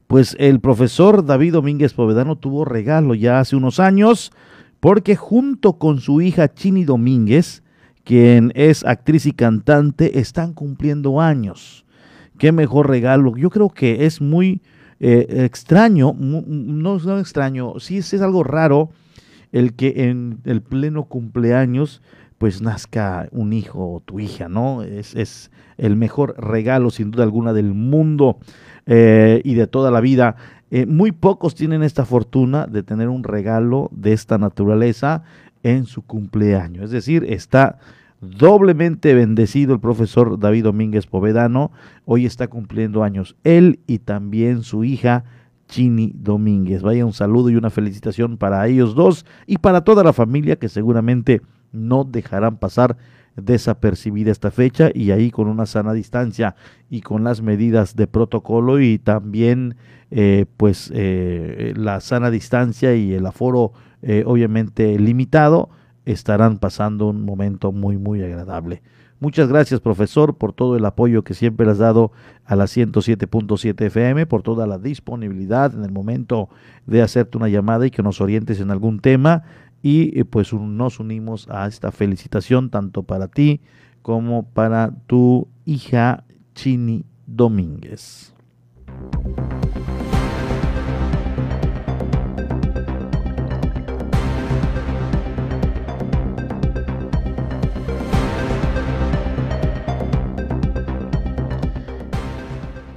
[0.07, 4.33] Pues el profesor David Domínguez Povedano tuvo regalo ya hace unos años
[4.81, 7.63] porque junto con su hija Chini Domínguez,
[8.05, 11.85] quien es actriz y cantante, están cumpliendo años.
[12.39, 13.37] Qué mejor regalo.
[13.37, 14.63] Yo creo que es muy
[15.05, 18.91] eh, extraño, no es extraño, sí es, algo raro
[19.51, 22.01] el que en el pleno cumpleaños
[22.39, 24.83] pues nazca un hijo o tu hija, ¿no?
[24.83, 28.39] Es, es el mejor regalo sin duda alguna del mundo
[28.87, 30.37] eh, y de toda la vida.
[30.71, 35.25] Eh, muy pocos tienen esta fortuna de tener un regalo de esta naturaleza
[35.65, 36.85] en su cumpleaños.
[36.85, 37.79] Es decir, está
[38.23, 41.73] doblemente bendecido el profesor David Domínguez Povedano.
[42.05, 45.25] Hoy está cumpliendo años él y también su hija
[45.67, 46.83] Chini Domínguez.
[46.83, 50.69] Vaya un saludo y una felicitación para ellos dos y para toda la familia que
[50.69, 52.97] seguramente no dejarán pasar
[53.35, 56.55] desapercibida esta fecha y ahí con una sana distancia
[56.91, 59.75] y con las medidas de protocolo y también
[60.11, 65.71] eh, pues eh, la sana distancia y el aforo eh, obviamente limitado
[66.05, 68.83] estarán pasando un momento muy muy agradable.
[69.21, 72.11] Muchas gracias profesor por todo el apoyo que siempre has dado
[72.45, 76.49] a la 107.7 FM, por toda la disponibilidad en el momento
[76.87, 79.45] de hacerte una llamada y que nos orientes en algún tema
[79.81, 83.61] y eh, pues nos unimos a esta felicitación tanto para ti
[84.03, 88.35] como para tu hija Chini Domínguez.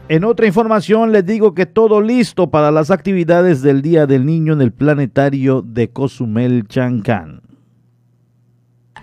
[0.08, 4.54] En otra información les digo que todo listo para las actividades del Día del Niño
[4.54, 7.42] en el planetario de Cozumel Chancán.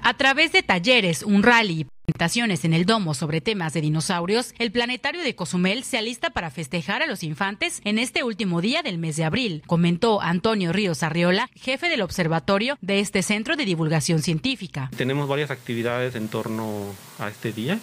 [0.01, 4.55] A través de talleres, un rally y presentaciones en el domo sobre temas de dinosaurios,
[4.61, 8.83] el planetario de Cozumel se alista para festejar a los infantes en este último día
[8.83, 13.65] del mes de abril, comentó Antonio Ríos Arriola, jefe del observatorio de este centro de
[13.65, 14.89] divulgación científica.
[14.97, 16.79] Tenemos varias actividades en torno
[17.19, 17.81] a este día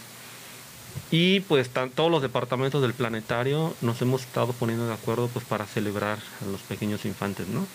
[1.12, 5.66] y pues todos los departamentos del planetario nos hemos estado poniendo de acuerdo pues para
[5.66, 7.66] celebrar a los pequeños infantes, ¿no?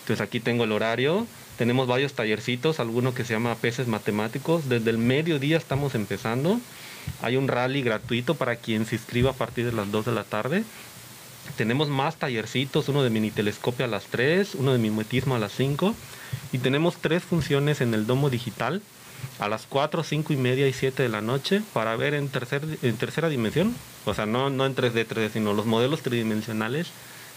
[0.00, 4.90] Entonces aquí tengo el horario, tenemos varios tallercitos, alguno que se llama peces matemáticos, desde
[4.90, 6.60] el mediodía estamos empezando,
[7.22, 10.24] hay un rally gratuito para quien se inscriba a partir de las 2 de la
[10.24, 10.64] tarde,
[11.56, 15.52] tenemos más tallercitos, uno de mini telescopio a las 3, uno de mimetismo a las
[15.52, 15.94] 5
[16.52, 18.82] y tenemos tres funciones en el domo digital
[19.38, 22.62] a las 4, 5 y media y 7 de la noche para ver en, tercer,
[22.82, 26.90] en tercera dimensión, o sea, no, no en 3D, 3D, sino los modelos tridimensionales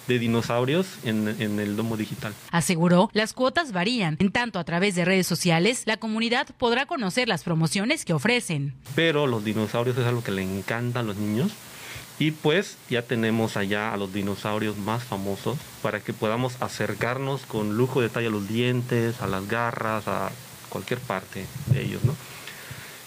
[0.08, 2.34] de dinosaurios en, en, el domo digital.
[2.52, 4.16] Aseguró, las cuotas varían.
[4.20, 8.74] En tanto, a través de redes sociales, la comunidad podrá conocer las promociones que ofrecen.
[8.96, 11.52] Pero los dinosaurios es algo que le encanta a los niños.
[12.20, 17.78] Y pues ya tenemos allá a los dinosaurios más famosos para que podamos acercarnos con
[17.78, 20.32] lujo de detalle a los dientes, a las garras, a
[20.70, 22.16] cualquier parte de ellos, ¿no?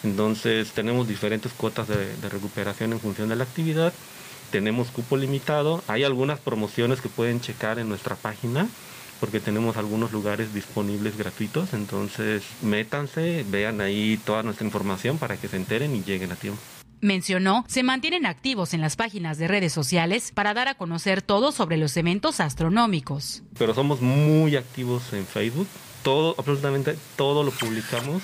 [0.03, 3.93] Entonces tenemos diferentes cuotas de, recuperación en función de la actividad,
[4.51, 8.69] tenemos cupo limitado, hay algunas promociones que pueden checar en nuestra página
[9.21, 15.47] porque tenemos algunos lugares disponibles gratuitos, entonces métanse, vean ahí toda nuestra información para que
[15.47, 16.61] se enteren y lleguen a tiempo.
[17.03, 21.51] Mencionó, se mantienen activos en las páginas de redes sociales para dar a conocer todo
[21.51, 23.43] sobre los eventos astronómicos.
[23.59, 25.67] Pero somos muy activos en Facebook,
[26.03, 28.23] todo, absolutamente todo lo publicamos.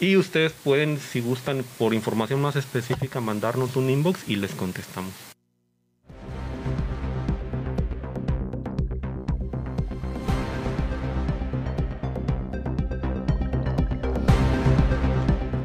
[0.00, 5.12] Y ustedes pueden, si gustan, por información más específica, mandarnos un inbox y les contestamos.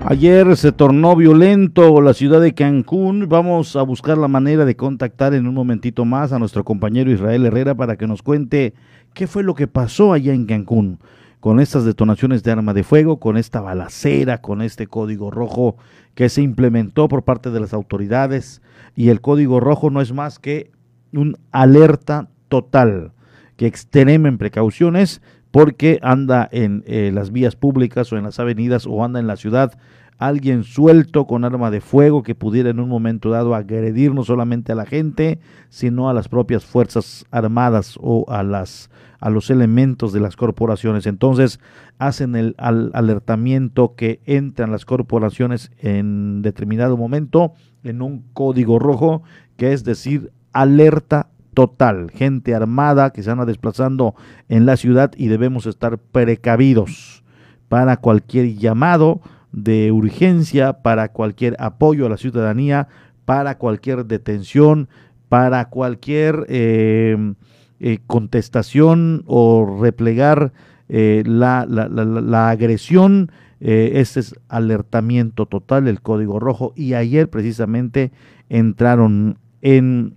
[0.10, 3.28] Ayer se tornó violento la ciudad de Cancún.
[3.28, 7.46] Vamos a buscar la manera de contactar en un momentito más a nuestro compañero Israel
[7.46, 8.74] Herrera para que nos cuente
[9.13, 11.00] qué fue lo que pasó allá en Cancún
[11.48, 15.78] con estas detonaciones de arma de fuego, con esta balacera, con este código rojo
[16.14, 18.62] que se implementó por parte de las autoridades.
[18.98, 20.72] Y el código rojo no es más que
[21.14, 23.14] un alerta total,
[23.56, 29.06] que extremen precauciones porque anda en eh, las vías públicas o en las avenidas o
[29.06, 29.80] anda en la ciudad
[30.17, 34.71] alguien suelto con arma de fuego que pudiera en un momento dado agredir no solamente
[34.71, 40.13] a la gente, sino a las propias fuerzas armadas o a las a los elementos
[40.13, 41.08] de las corporaciones.
[41.08, 41.60] Entonces
[41.97, 47.53] hacen el alertamiento que entran las corporaciones en determinado momento
[47.84, 49.24] en un código rojo,
[49.55, 54.13] que es decir, alerta total, gente armada que se anda desplazando
[54.49, 57.24] en la ciudad y debemos estar precavidos
[57.68, 59.22] para cualquier llamado
[59.58, 62.89] de urgencia, para cualquier apoyo a la ciudadanía,
[63.26, 64.88] para cualquier detención,
[65.30, 67.34] para cualquier eh,
[67.80, 70.53] eh, contestación o replegar
[70.89, 77.28] eh, la, la, la, la, agresión, ese es alertamiento total, el código rojo, y ayer
[77.28, 78.12] precisamente
[78.49, 80.14] entraron en,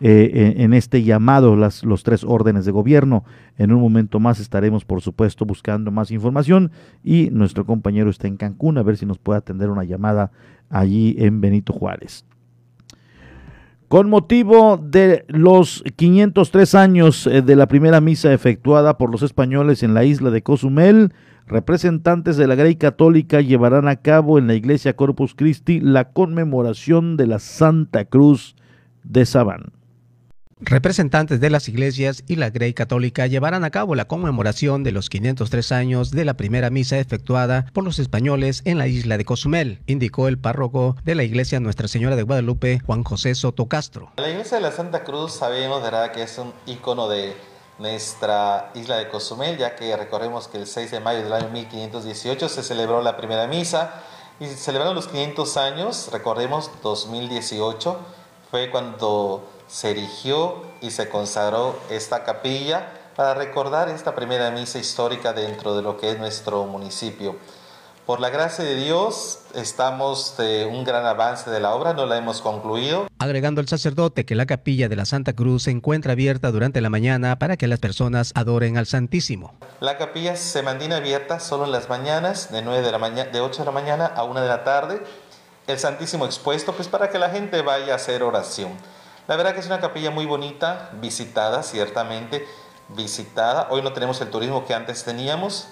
[0.00, 3.24] eh, en este llamado las, los tres órdenes de gobierno.
[3.58, 6.72] En un momento más estaremos, por supuesto, buscando más información
[7.02, 10.32] y nuestro compañero está en Cancún a ver si nos puede atender una llamada
[10.68, 12.24] allí en Benito Juárez.
[13.88, 19.84] Con motivo de los 503 años eh, de la primera misa efectuada por los españoles
[19.84, 21.12] en la isla de Cozumel,
[21.46, 27.16] representantes de la Grey Católica llevarán a cabo en la iglesia Corpus Christi la conmemoración
[27.16, 28.56] de la Santa Cruz
[29.04, 29.72] de Sabán.
[30.66, 35.10] Representantes de las iglesias y la Grey Católica llevarán a cabo la conmemoración de los
[35.10, 39.82] 503 años de la primera misa efectuada por los españoles en la isla de Cozumel,
[39.86, 44.10] indicó el párroco de la iglesia Nuestra Señora de Guadalupe, Juan José Soto Castro.
[44.16, 47.36] La iglesia de la Santa Cruz sabemos, ¿verdad?, que es un icono de
[47.78, 52.48] nuestra isla de Cozumel, ya que recordemos que el 6 de mayo del año 1518
[52.48, 54.02] se celebró la primera misa
[54.40, 58.00] y celebraron los 500 años, recordemos 2018,
[58.50, 65.32] fue cuando se erigió y se consagró esta capilla para recordar esta primera misa histórica
[65.32, 67.36] dentro de lo que es nuestro municipio.
[68.06, 72.18] Por la gracia de Dios estamos de un gran avance de la obra, no la
[72.18, 73.06] hemos concluido.
[73.18, 76.90] Agregando el sacerdote que la capilla de la Santa Cruz se encuentra abierta durante la
[76.90, 79.54] mañana para que las personas adoren al Santísimo.
[79.80, 83.40] La capilla se mantiene abierta solo en las mañanas, de, 9 de, la mañana, de
[83.40, 85.02] 8 de la mañana a 1 de la tarde.
[85.66, 88.72] El Santísimo expuesto, pues para que la gente vaya a hacer oración.
[89.26, 92.46] La verdad que es una capilla muy bonita, visitada, ciertamente
[92.94, 93.68] visitada.
[93.70, 95.68] Hoy no tenemos el turismo que antes teníamos,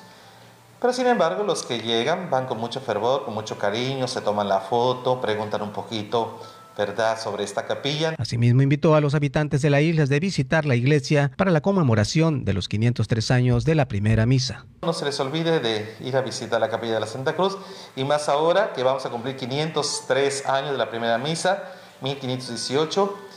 [0.80, 4.48] pero sin embargo los que llegan van con mucho fervor, con mucho cariño, se toman
[4.48, 6.40] la foto, preguntan un poquito,
[6.78, 8.14] ¿verdad?, sobre esta capilla.
[8.16, 12.46] Asimismo invitó a los habitantes de la isla de visitar la iglesia para la conmemoración
[12.46, 14.64] de los 503 años de la primera misa.
[14.80, 17.58] No se les olvide de ir a visitar la capilla de la Santa Cruz
[17.96, 21.64] y más ahora que vamos a cumplir 503 años de la primera misa,
[22.00, 23.31] 1518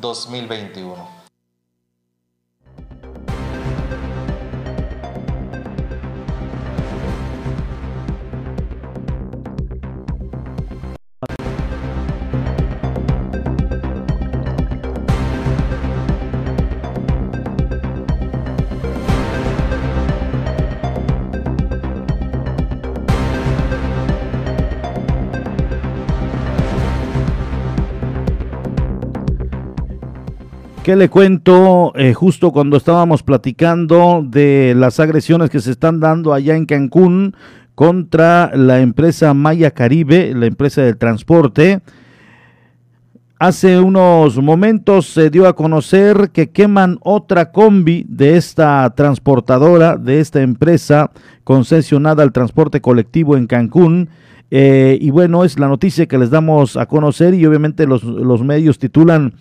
[0.00, 1.15] 2021.
[30.86, 31.92] ¿Qué le cuento?
[31.96, 37.34] Eh, justo cuando estábamos platicando de las agresiones que se están dando allá en Cancún
[37.74, 41.80] contra la empresa Maya Caribe, la empresa del transporte.
[43.40, 50.20] Hace unos momentos se dio a conocer que queman otra combi de esta transportadora, de
[50.20, 51.10] esta empresa
[51.42, 54.08] concesionada al transporte colectivo en Cancún.
[54.52, 58.44] Eh, y bueno, es la noticia que les damos a conocer y obviamente los, los
[58.44, 59.34] medios titulan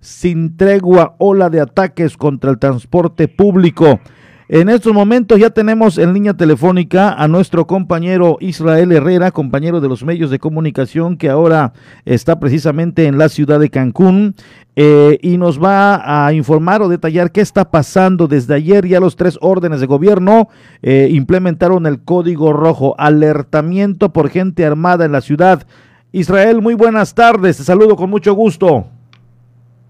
[0.00, 4.00] sin tregua ola de ataques contra el transporte público.
[4.48, 9.88] En estos momentos ya tenemos en línea telefónica a nuestro compañero Israel Herrera, compañero de
[9.88, 11.72] los medios de comunicación que ahora
[12.04, 14.36] está precisamente en la ciudad de Cancún
[14.76, 18.28] eh, y nos va a informar o detallar qué está pasando.
[18.28, 20.48] Desde ayer ya los tres órdenes de gobierno
[20.80, 25.66] eh, implementaron el código rojo, alertamiento por gente armada en la ciudad.
[26.12, 28.86] Israel, muy buenas tardes, te saludo con mucho gusto.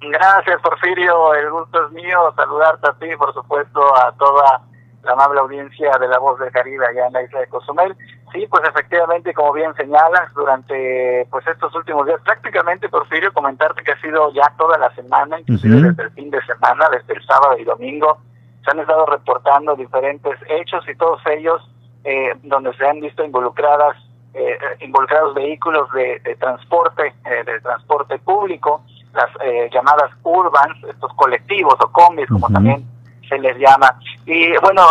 [0.00, 1.34] Gracias, Porfirio.
[1.34, 4.62] El gusto es mío saludarte a ti, por supuesto, a toda
[5.02, 7.96] la amable audiencia de La Voz del Caribe allá en la isla de Cozumel.
[8.32, 13.92] Sí, pues efectivamente, como bien señalas, durante pues estos últimos días, prácticamente, Porfirio, comentarte que
[13.92, 17.56] ha sido ya toda la semana, inclusive desde el fin de semana, desde el sábado
[17.58, 18.18] y domingo,
[18.64, 21.62] se han estado reportando diferentes hechos y todos ellos
[22.04, 23.96] eh, donde se han visto involucradas
[24.34, 28.84] eh, involucrados vehículos de, de transporte, eh, de transporte público,
[29.16, 32.84] las eh, llamadas urbans, estos colectivos o combis, como también
[33.28, 33.98] se les llama.
[34.26, 34.82] Y bueno,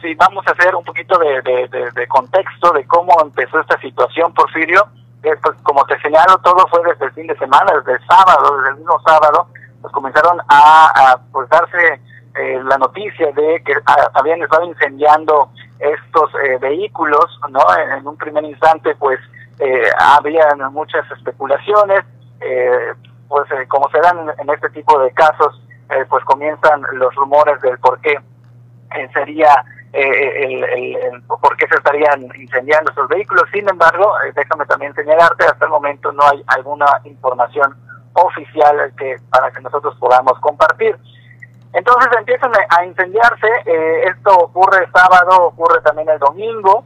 [0.00, 1.42] si vamos a hacer un poquito de,
[1.94, 4.86] de, contexto de cómo empezó esta situación, Porfirio,
[5.22, 8.56] eh, pues como te señalo, todo fue desde el fin de semana, desde el sábado,
[8.56, 9.48] desde el mismo sábado,
[9.80, 12.00] pues comenzaron a, pues darse
[12.34, 13.74] eh, la noticia de que
[14.14, 17.60] habían estado incendiando estos vehículos, ¿no?
[17.96, 19.20] En, un primer instante, pues
[19.98, 22.04] había muchas especulaciones,
[22.44, 22.92] eh,
[23.34, 25.60] pues eh, como se dan en, este tipo de casos,
[25.90, 29.48] eh, pues comienzan los rumores del por qué eh, sería
[29.92, 33.42] el, el, por qué se estarían incendiando esos vehículos.
[33.52, 37.76] Sin embargo, déjame también señalarte, hasta el momento no hay alguna información
[38.12, 40.96] oficial que para que nosotros podamos compartir.
[41.72, 46.84] Entonces empiezan a incendiarse, eh, esto ocurre sábado, ocurre también el domingo,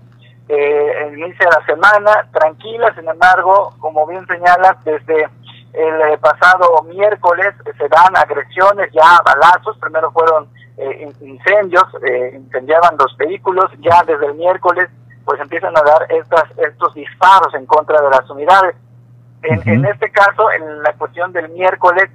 [0.49, 5.29] eh, el inicio de la semana, tranquila, sin embargo, como bien señalas, desde
[5.73, 11.85] el eh, pasado miércoles se dan agresiones ya balazos, primero fueron eh, incendios,
[12.33, 14.89] incendiaban los vehículos, ya desde el miércoles
[15.25, 18.77] pues empiezan a dar estas, estos disparos en contra de las unidades.
[19.43, 22.09] En, en este caso, en la cuestión del miércoles,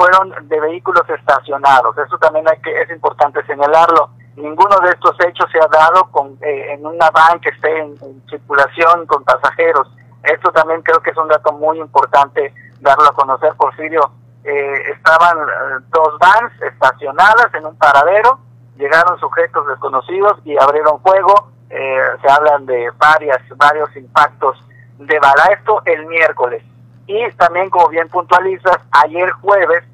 [0.00, 1.96] fueron de vehículos estacionados.
[1.98, 4.10] Eso también hay que, es importante señalarlo.
[4.36, 7.98] Ninguno de estos hechos se ha dado con, eh, en una van que esté en,
[8.30, 9.88] circulación con pasajeros.
[10.22, 14.12] Esto también creo que es un dato muy importante darlo a conocer, Porfirio.
[14.44, 18.40] Eh, estaban eh, dos vans estacionadas en un paradero,
[18.76, 21.50] llegaron sujetos desconocidos y abrieron fuego.
[21.68, 24.56] se hablan de varias, varios impactos
[24.98, 25.44] de bala.
[25.52, 26.62] Esto el miércoles.
[27.06, 29.84] Y también, como bien puntualizas, ayer jueves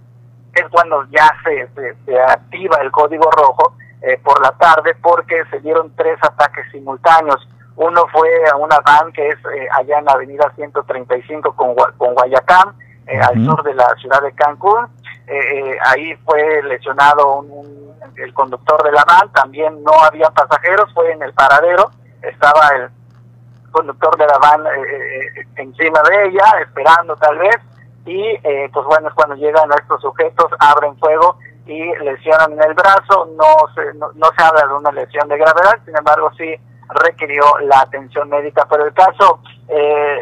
[0.56, 1.68] es cuando ya se,
[2.04, 7.46] se, activa el código rojo eh, por la tarde porque se dieron tres ataques simultáneos.
[7.76, 12.14] Uno fue a una van que es eh, allá en la avenida 135 con, con
[12.14, 12.74] Guayacán,
[13.06, 14.86] eh, al sur de la ciudad de Cancún.
[15.84, 21.22] ahí fue lesionado un, el conductor de la van, también no había pasajeros, fue en
[21.22, 21.90] el paradero,
[22.22, 22.90] estaba el
[23.70, 24.70] conductor de la van eh,
[25.36, 27.56] eh, encima de ella, esperando tal vez,
[28.06, 32.74] y eh, pues bueno, es cuando llegan estos sujetos, abren fuego y lesionan en el
[32.74, 36.54] brazo, no se, no, se habla de una lesión de gravedad, sin embargo sí
[36.88, 39.40] requirió la atención médica, pero el caso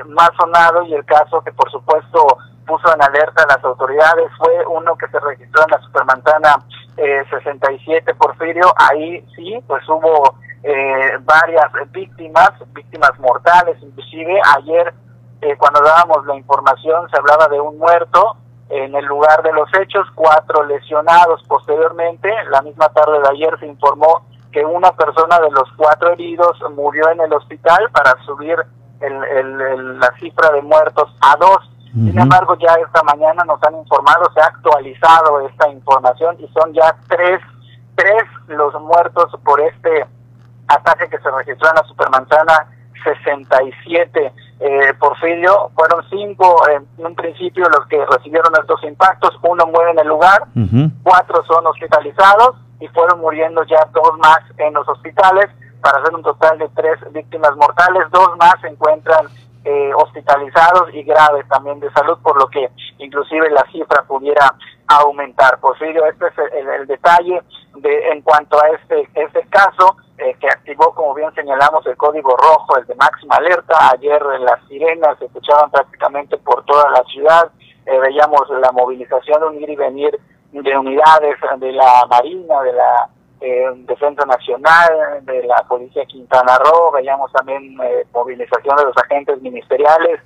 [0.06, 4.64] más sonado y el caso que por supuesto puso en alerta a las autoridades fue
[4.66, 6.64] uno que se registró en la Supermantana
[6.96, 10.34] 67 Porfirio, ahí sí, pues hubo
[10.66, 14.40] eh, varias víctimas, víctimas mortales, inclusive.
[14.56, 14.94] Ayer
[15.42, 18.36] eh, cuando dábamos la información se hablaba de un muerto
[18.70, 21.42] en el lugar de los hechos, cuatro lesionados.
[21.46, 26.56] Posteriormente, la misma tarde de ayer se informó que una persona de los cuatro heridos
[26.76, 28.56] murió en el hospital para subir
[29.00, 31.70] el, la cifra de muertos a dos.
[31.92, 36.72] Sin embargo, ya esta mañana nos han informado, se ha actualizado esta información y son
[36.72, 37.40] ya tres,
[37.94, 40.04] tres los muertos por este
[40.66, 42.66] ataque que se registró en la Supermanzana
[43.04, 49.92] 67 eh, Porfirio, fueron cinco en un principio los que recibieron estos impactos, uno muere
[49.92, 50.46] en el lugar,
[51.02, 55.50] cuatro son hospitalizados y fueron muriendo ya dos más en los hospitales
[55.80, 59.26] para hacer un total de tres víctimas mortales, dos más se encuentran
[59.64, 62.68] eh, hospitalizados y graves también de salud, por lo que
[62.98, 64.54] inclusive la cifra pudiera
[64.86, 65.58] aumentar.
[65.58, 67.42] Porfirio, este es el, detalle
[67.76, 69.96] de en cuanto a este, este caso.
[70.16, 73.90] Eh, que activó, como bien señalamos, el código rojo, el de máxima alerta.
[73.92, 77.50] Ayer las sirenas se escuchaban prácticamente por toda la ciudad.
[77.86, 80.20] Eh, veíamos la movilización de un ir y venir
[80.62, 83.08] de unidades de la Marina, de la
[83.40, 86.92] eh, Defensa Nacional, de la Policía Quintana Roo.
[86.92, 87.76] Veíamos también
[88.12, 90.20] movilización de los agentes ministeriales.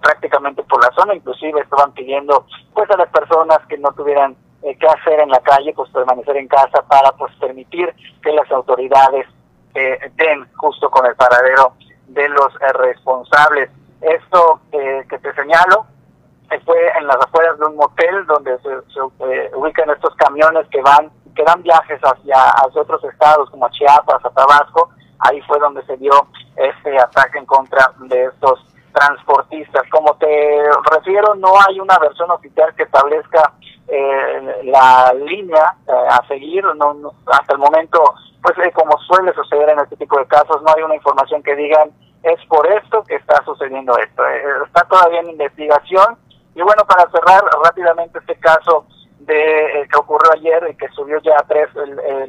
[0.00, 4.76] prácticamente por la zona, inclusive estaban pidiendo pues a las personas que no tuvieran eh,
[4.78, 7.92] qué hacer en la calle, pues permanecer en casa para pues permitir
[8.22, 9.26] que las autoridades
[9.74, 11.74] eh, den justo con el paradero
[12.06, 13.70] de los eh, responsables.
[14.00, 15.86] Esto eh, que te señalo
[16.64, 19.00] fue en las afueras de un motel donde se,
[19.56, 24.30] ubican estos camiones que van que dan viajes hacia, hacia otros estados como Chiapas, a
[24.30, 24.90] Tabasco.
[25.18, 26.12] Ahí fue donde se dio
[26.56, 29.82] este ataque en contra de estos transportistas.
[29.90, 33.54] Como te refiero, no hay una versión oficial que establezca
[33.88, 36.64] eh, la línea eh, a seguir.
[36.76, 38.02] No, hasta el momento,
[38.42, 41.56] pues eh, como suele suceder en este tipo de casos, no hay una información que
[41.56, 44.26] digan es por esto que está sucediendo esto.
[44.26, 46.16] Eh, está todavía en investigación.
[46.54, 48.86] Y bueno, para cerrar rápidamente este caso
[49.20, 51.68] de que ocurrió ayer y que subió ya a tres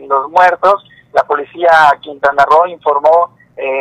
[0.07, 1.69] los muertos, la policía
[2.01, 3.35] Quintana Roo informó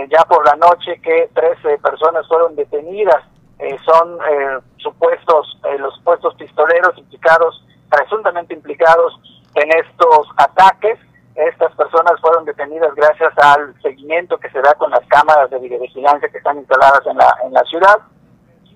[0.08, 3.22] ya por la noche que 13 personas fueron detenidas
[3.62, 9.20] eh, son eh, supuestos, eh, los supuestos pistoleros implicados, presuntamente implicados
[9.54, 10.98] en estos ataques.
[11.36, 16.28] Estas personas fueron detenidas gracias al seguimiento que se da con las cámaras de videovigilancia
[16.28, 17.98] que están instaladas en la, en la ciudad.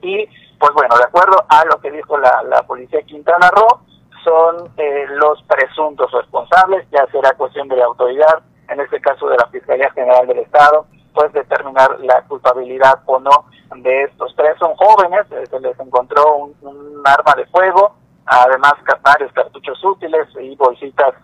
[0.03, 0.29] Y,
[0.59, 3.81] pues bueno, de acuerdo a lo que dijo la, la policía Quintana Roo,
[4.27, 4.71] son
[5.19, 9.91] los presuntos responsables, ya será cuestión de la autoridad, en este caso de la Fiscalía
[9.93, 13.47] General del Estado, pues determinar la culpabilidad o no
[13.77, 14.57] de estos tres.
[14.59, 17.95] Son jóvenes, eh, se les encontró un, arma de fuego,
[18.27, 21.15] además varios cartuchos útiles y bolsitas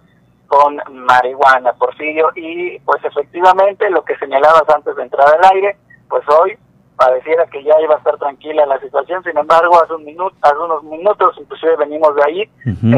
[0.47, 5.76] con marihuana, Porfirio, y pues efectivamente lo que señalabas antes de entrar al aire,
[6.09, 6.57] pues hoy
[6.97, 10.57] pareciera que ya iba a estar tranquila la situación, sin embargo, hace, un minuto, hace
[10.59, 12.51] unos minutos, inclusive venimos de ahí,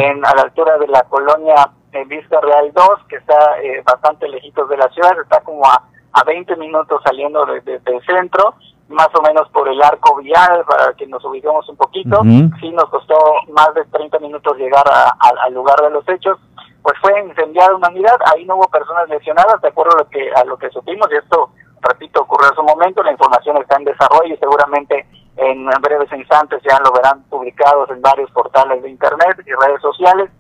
[0.03, 4.29] en, a la altura de la colonia en Vista Real 2, que está eh, bastante
[4.29, 5.83] lejitos de la ciudad, está como a,
[6.13, 8.55] a 20 minutos saliendo de- de- del centro,
[8.89, 12.21] más o menos por el arco vial, para que nos ubiquemos un poquito.
[12.21, 12.57] Ujú.
[12.61, 13.17] Sí nos costó
[13.53, 16.39] más de 30 minutos llegar a- a- al lugar de los hechos.
[16.83, 20.31] Pues fue incendiada una unidad, ahí no hubo personas lesionadas, de acuerdo a lo que,
[20.35, 21.49] a lo que supimos, y esto,
[21.85, 25.07] repito, ocurrió en su momento, la información está en desarrollo y seguramente
[25.37, 30.31] en breves instantes ya lo verán publicados en varios portales de internet y redes sociales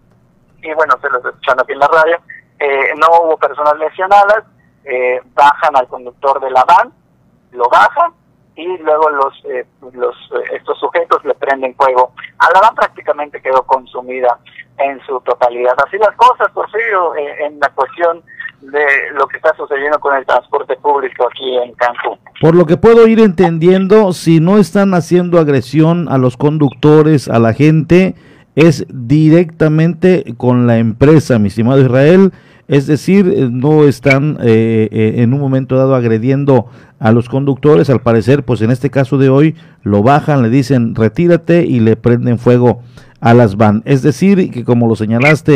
[0.63, 2.17] y bueno, se los estoy escuchando aquí en la radio,
[2.59, 4.45] eh, no hubo personas lesionadas,
[4.85, 6.93] eh, bajan al conductor de la van,
[7.53, 8.13] lo bajan
[8.57, 12.13] y luego los, eh, los eh, estos sujetos le prenden fuego.
[12.39, 14.39] A la van prácticamente quedó consumida
[14.79, 15.75] en su totalidad.
[15.85, 18.23] Así las cosas, Porfirio, eh, en la cuestión
[18.61, 18.85] de
[19.15, 22.19] lo que está sucediendo con el transporte público aquí en Cancún.
[22.41, 27.39] Por lo que puedo ir entendiendo, si no están haciendo agresión a los conductores, a
[27.39, 28.15] la gente,
[28.55, 32.33] es directamente con la empresa, mi estimado Israel.
[32.67, 36.67] Es decir, eh, no están eh, eh, en un momento dado agrediendo
[36.99, 37.91] a los conductores.
[37.91, 41.97] Al parecer, pues en este caso de hoy, lo bajan, le dicen retírate y le
[41.97, 42.81] prenden fuego
[43.25, 43.83] a las van.
[43.87, 45.55] Es decir, que como lo señalaste,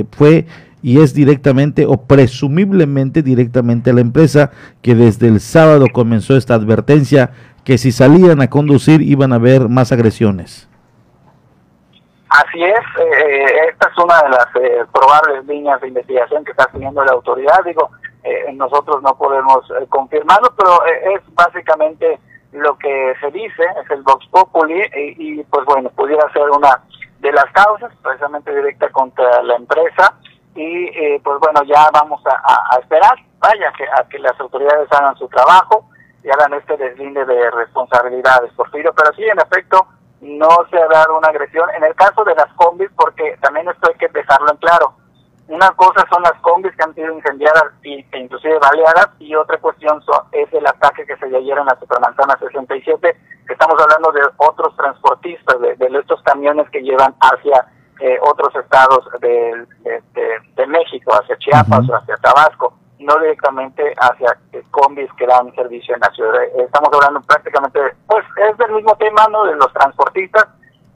[0.00, 0.44] eh, fue
[0.82, 4.50] y es directamente o presumiblemente directamente a la empresa
[4.82, 7.30] que desde el sábado comenzó esta advertencia
[7.64, 10.68] que si salían a conducir iban a haber más agresiones.
[12.30, 16.66] Así es, eh, esta es una de las eh, probables líneas de investigación que está
[16.66, 17.64] teniendo la autoridad.
[17.64, 17.90] Digo,
[18.22, 22.18] eh, nosotros no podemos eh, confirmarlo, pero eh, es básicamente
[22.52, 26.82] lo que se dice, es el Vox Populi, y, y, pues bueno, pudiera ser una
[27.20, 30.14] de las causas, precisamente directa contra la empresa,
[30.58, 35.16] y eh, pues bueno, ya vamos a, esperar, vaya, que, a que las autoridades hagan
[35.16, 35.84] su trabajo
[36.24, 39.86] y hagan este deslinde de responsabilidades, Porfirio, pero sí, en efecto,
[40.20, 41.70] no se ha dado una agresión.
[41.76, 44.94] En el caso de las combis, porque también esto hay que dejarlo en claro,
[45.46, 49.58] una cosa son las combis que han sido incendiadas y, e inclusive baleadas y otra
[49.58, 53.80] cuestión so- es el ataque que se dio ayer en la Supermanzana 67, que estamos
[53.80, 57.64] hablando de otros transportistas, de, de estos camiones que llevan hacia
[58.00, 63.94] eh, otros estados de, de- de- de México, hacia Chiapas o hacia Tabasco, no directamente
[64.00, 66.42] hacia eh, combis que dan servicio en la ciudad.
[66.42, 69.44] Eh, Estamos hablando prácticamente, pues es del mismo tema, ¿no?
[69.44, 70.46] De los transportistas,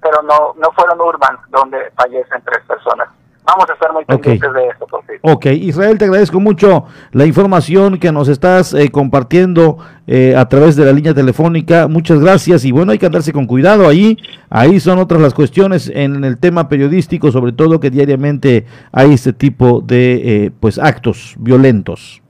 [0.00, 3.08] pero no, no fueron urban donde fallecen tres personas.
[3.44, 5.16] Vamos a estar muy pendientes de esto, por fin.
[5.22, 10.76] Ok, Israel, te agradezco mucho la información que nos estás eh, compartiendo eh, a través
[10.76, 11.88] de la línea telefónica.
[11.88, 14.16] Muchas gracias y bueno, hay que andarse con cuidado ahí.
[14.48, 19.32] Ahí son otras las cuestiones en el tema periodístico, sobre todo que diariamente hay este
[19.32, 22.21] tipo de eh, pues actos violentos.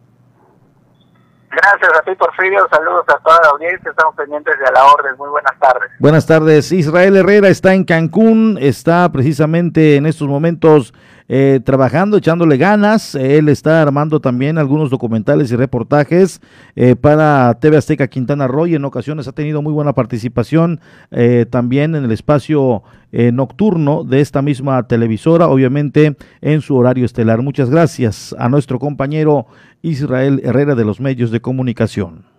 [1.53, 2.67] Gracias a ti, Porfirio.
[2.71, 3.91] Saludos a toda la audiencia.
[3.91, 5.15] Estamos pendientes de la orden.
[5.19, 5.91] Muy buenas tardes.
[5.99, 6.73] Buenas tardes.
[6.73, 10.95] Israel Herrera está en Cancún, está precisamente en estos momentos
[11.29, 13.15] eh, trabajando, echándole ganas.
[13.15, 16.41] Él está armando también algunos documentales y reportajes
[16.75, 21.95] eh, para TV Azteca Quintana Roo en ocasiones ha tenido muy buena participación eh, también
[21.95, 27.43] en el espacio eh, nocturno de esta misma televisora, obviamente en su horario estelar.
[27.43, 29.47] Muchas gracias a nuestro compañero
[29.83, 32.32] Israel Herrera de los medios de comunicación.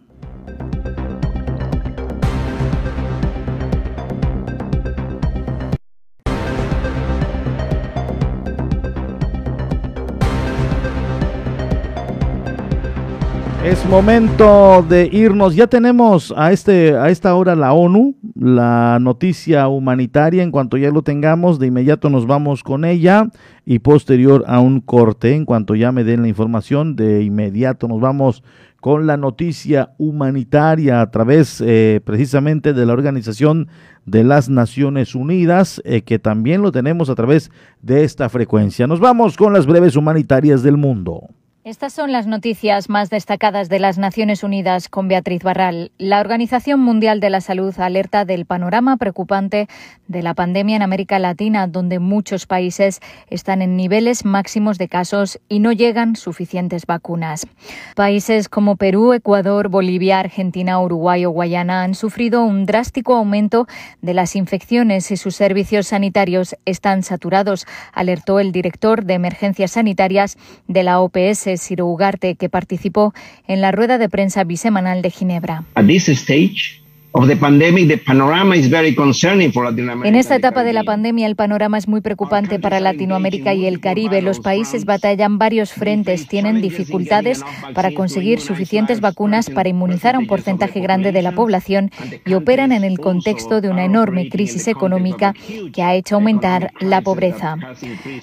[13.64, 15.55] Es momento de irnos.
[15.55, 20.43] Ya tenemos a este a esta hora la ONU, la noticia humanitaria.
[20.43, 23.30] En cuanto ya lo tengamos, de inmediato nos vamos con ella
[23.66, 28.01] y posterior a un corte, en cuanto ya me den la información, de inmediato nos
[28.01, 28.43] vamos
[28.82, 33.70] con la noticia humanitaria a través eh, precisamente de la Organización
[34.05, 37.49] de las Naciones Unidas, eh, que también lo tenemos a través
[37.82, 38.88] de esta frecuencia.
[38.88, 41.30] Nos vamos con las breves humanitarias del mundo.
[41.66, 45.93] Estas son las noticias más destacadas de las Naciones Unidas con Beatriz Barral.
[45.97, 49.70] La Organización Mundial de la Salud alerta del panorama preocupante
[50.09, 52.99] de la pandemia en América Latina, donde muchos países
[53.30, 57.47] están en niveles máximos de casos y no llegan suficientes vacunas.
[57.95, 63.68] Países como Perú, Ecuador, Bolivia, Argentina, Uruguay o Guayana han sufrido un drástico aumento
[64.01, 70.38] de las infecciones y sus servicios sanitarios están saturados, alertó el director de emergencias sanitarias
[70.68, 73.14] de la OPS, Ciro Ugarte, que participó
[73.47, 75.64] en la rueda de prensa bisemanal de Ginebra.
[80.03, 83.80] En esta etapa de la pandemia, el panorama es muy preocupante para Latinoamérica y el
[83.80, 84.24] Caribe.
[84.24, 87.43] Los países batallan varios frentes, tienen dificultades
[87.76, 91.91] para conseguir suficientes vacunas para inmunizar a un porcentaje grande de la población
[92.26, 95.36] y operan en el contexto de una enorme crisis económica
[95.72, 97.57] que ha hecho aumentar la pobreza.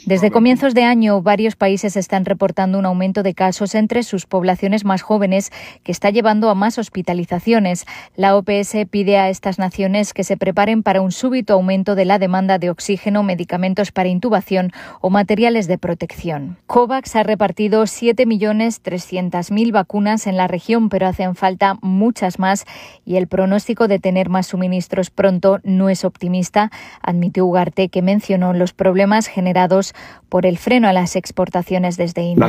[0.05, 4.84] Desde comienzos de año, varios países están reportando un aumento de casos entre sus poblaciones
[4.84, 5.53] más jóvenes
[5.84, 7.86] que está llevando a más hospitalizaciones.
[8.16, 12.18] La OPS pide a estas naciones que se preparen para un súbito aumento de la
[12.18, 16.57] demanda de oxígeno, medicamentos para intubación o materiales de protección.
[16.66, 22.64] COVAX ha repartido 7.300.000 vacunas en la región, pero hacen falta muchas más
[23.05, 26.70] y el pronóstico de tener más suministros pronto no es optimista,
[27.03, 29.95] admitió Ugarte, que mencionó los problemas generados
[30.28, 32.47] por el freno a las exportaciones desde India.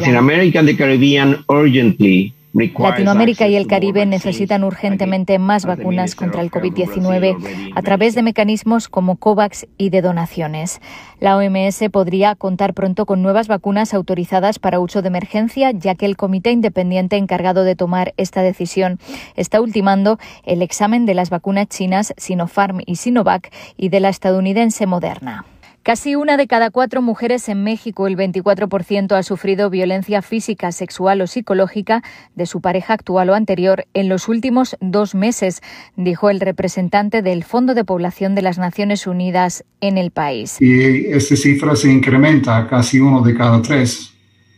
[2.53, 8.89] Latinoamérica y el Caribe necesitan urgentemente más vacunas contra el COVID-19 a través de mecanismos
[8.89, 10.81] como COVAX y de donaciones.
[11.19, 16.05] La OMS podría contar pronto con nuevas vacunas autorizadas para uso de emergencia, ya que
[16.05, 18.99] el comité independiente encargado de tomar esta decisión
[19.35, 24.85] está ultimando el examen de las vacunas chinas Sinopharm y Sinovac y de la estadounidense
[24.87, 25.45] Moderna.
[25.83, 31.21] Casi una de cada cuatro mujeres en México, el 24%, ha sufrido violencia física, sexual
[31.21, 32.03] o psicológica
[32.35, 35.63] de su pareja actual o anterior en los últimos dos meses,
[35.95, 40.57] dijo el representante del Fondo de Población de las Naciones Unidas en el país.
[40.61, 44.13] Y esta cifra se incrementa a casi uno de cada tres,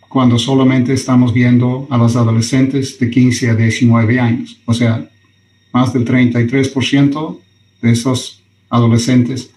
[0.10, 4.60] cuando solamente estamos viendo a los adolescentes de 15 a 19 años.
[4.66, 5.10] O sea,
[5.72, 7.40] más del 33%
[7.82, 9.54] de esos adolescentes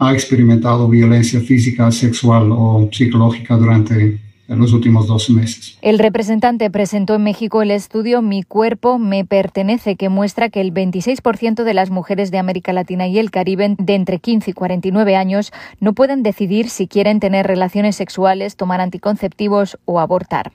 [0.00, 5.78] ha experimentado violencia física, sexual o psicológica durante los últimos dos meses.
[5.80, 10.72] El representante presentó en México el estudio Mi cuerpo me pertenece, que muestra que el
[10.72, 15.16] 26% de las mujeres de América Latina y el Caribe de entre 15 y 49
[15.16, 20.50] años no pueden decidir si quieren tener relaciones sexuales, tomar anticonceptivos o abortar.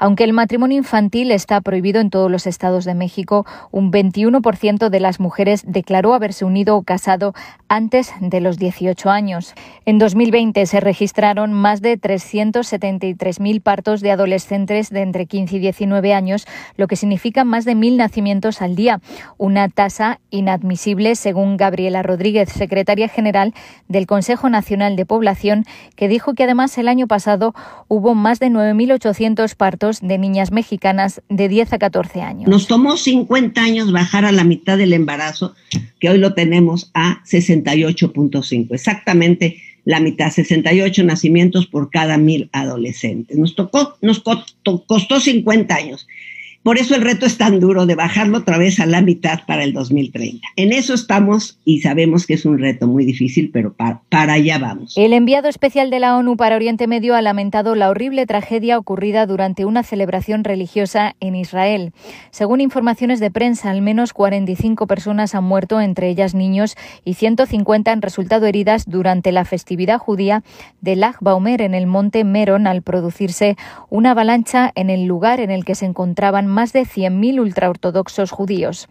[0.00, 4.98] Aunque el matrimonio infantil está prohibido en todos los estados de México, un 21% de
[4.98, 7.34] las mujeres declaró haberse unido o casado
[7.68, 9.52] antes de los 18 años.
[9.84, 16.14] En 2020 se registraron más de 373.000 partos de adolescentes de entre 15 y 19
[16.14, 16.46] años,
[16.78, 19.02] lo que significa más de mil nacimientos al día,
[19.36, 23.52] una tasa inadmisible según Gabriela Rodríguez, secretaria general
[23.86, 27.54] del Consejo Nacional de Población, que dijo que además el año pasado
[27.86, 32.48] hubo más de 9.800 partos de niñas mexicanas de 10 a 14 años.
[32.48, 35.54] Nos tomó 50 años bajar a la mitad del embarazo,
[35.98, 43.36] que hoy lo tenemos a 68.5, exactamente la mitad, 68 nacimientos por cada mil adolescentes.
[43.36, 46.06] Nos tocó, nos costó 50 años.
[46.62, 49.64] Por eso el reto es tan duro de bajarlo otra vez a la mitad para
[49.64, 50.46] el 2030.
[50.56, 54.92] En eso estamos y sabemos que es un reto muy difícil, pero para, allá vamos.
[54.94, 59.24] El enviado especial de la ONU para Oriente Medio ha lamentado la horrible tragedia ocurrida
[59.24, 61.92] durante una celebración religiosa en Israel.
[62.30, 67.90] Según informaciones de prensa, al menos 45 personas han muerto, entre ellas niños, y 150
[67.90, 70.42] han resultado heridas durante la festividad judía
[70.82, 73.56] de Lag Baumer en el monte Meron al producirse
[73.88, 78.88] una avalancha en el lugar en el que se encontraban más de 100.000 ultraortodoxos judíos.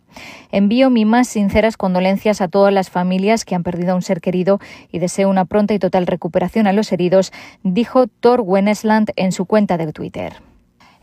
[0.52, 4.22] Envío mis más sinceras condolencias a todas las familias que han perdido a un ser
[4.22, 4.60] querido
[4.92, 7.32] y deseo una pronta y total recuperación a los heridos,
[7.64, 10.49] dijo Thor Wennesland en su cuenta de Twitter.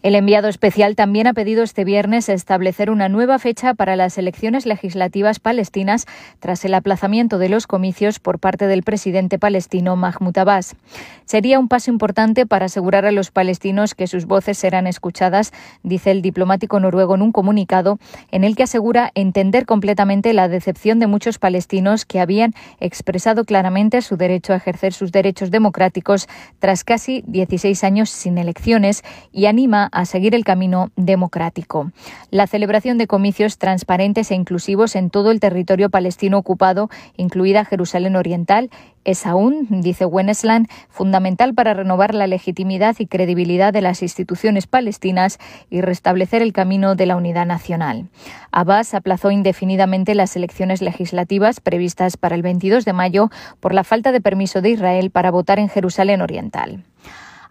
[0.07, 4.64] El enviado especial también ha pedido este viernes establecer una nueva fecha para las elecciones
[4.64, 6.07] legislativas palestinas
[6.38, 10.76] tras el aplazamiento de los comicios por parte del presidente palestino Mahmoud Abbas.
[11.24, 15.52] Sería un paso importante para asegurar a los palestinos que sus voces serán escuchadas,
[15.82, 17.98] dice el diplomático noruego en un comunicado
[18.30, 24.02] en el que asegura entender completamente la decepción de muchos palestinos que habían expresado claramente
[24.02, 26.28] su derecho a ejercer sus derechos democráticos
[26.61, 29.02] tras casi 16 años sin elecciones
[29.32, 31.90] y anima a seguir el camino democrático.
[32.30, 38.14] La celebración de comicios transparentes e inclusivos en todo el territorio palestino ocupado, incluida Jerusalén
[38.14, 38.68] Oriental,
[39.05, 45.38] es aún, dice Wennesland, fundamental para renovar la legitimidad y credibilidad de las instituciones palestinas
[45.70, 48.09] y restablecer el camino de la unidad nacional.
[48.53, 53.30] Abbas aplazó indefinidamente las elecciones legislativas previstas para el 22 de mayo
[53.61, 56.84] por la falta de permiso de Israel para votar en Jerusalén Oriental.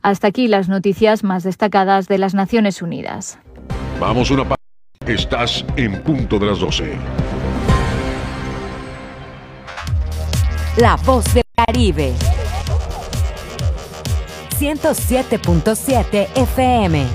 [0.06, 3.40] Hasta aquí las noticias más destacadas de las Naciones Unidas.
[4.00, 4.62] Vamos una pausa.
[5.08, 6.96] Estás en punto de las 12.
[10.78, 12.14] La voz del Caribe.
[14.60, 17.08] 107.7 FM.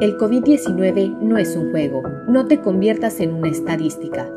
[0.00, 2.02] El COVID-19 no es un juego.
[2.26, 4.28] No te conviertas en una estadística.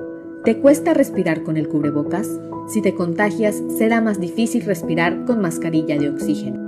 [0.44, 2.30] ¿Te cuesta respirar con el cubrebocas?
[2.68, 6.66] Si te contagias, será más difícil respirar con mascarilla de oxígeno.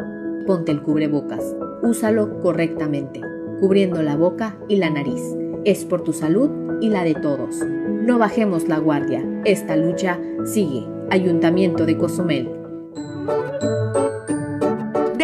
[0.47, 1.43] Ponte el cubrebocas.
[1.83, 3.19] Úsalo correctamente,
[3.59, 5.21] cubriendo la boca y la nariz.
[5.65, 6.49] Es por tu salud
[6.79, 7.57] y la de todos.
[7.65, 9.25] No bajemos la guardia.
[9.43, 10.85] Esta lucha sigue.
[11.09, 12.49] Ayuntamiento de Cozumel.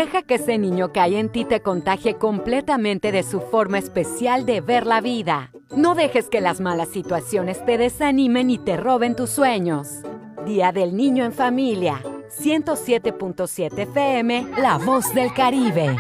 [0.02, 4.48] Deja que ese niño que hay en ti te contagie completamente de su forma especial
[4.48, 5.52] de ver la vida.
[5.76, 10.00] No dejes que las malas situaciones te desanimen y te roben tus sueños.
[10.44, 12.02] Día del Niño en Familia.
[12.36, 15.96] 107.7 FM, La Voz del Caribe.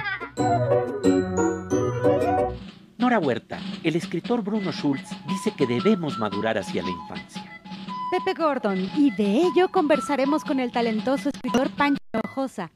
[2.97, 7.61] Nora Huerta, el escritor Bruno Schultz dice que debemos madurar hacia la infancia.
[8.09, 12.71] Pepe Gordon, y de ello conversaremos con el talentoso escritor Pancho Hinojosa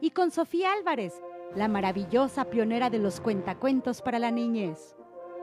[0.00, 1.14] y con Sofía Álvarez,
[1.54, 4.96] la maravillosa pionera de los cuentacuentos para la niñez.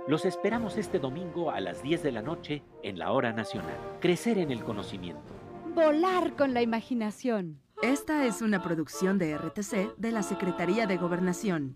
[0.08, 3.78] Los esperamos este domingo a las 10 de la noche en la Hora Nacional.
[4.00, 5.34] Crecer en el conocimiento.
[5.74, 7.60] Volar con la imaginación.
[7.82, 11.76] Esta es una producción de RTC de la Secretaría de Gobernación.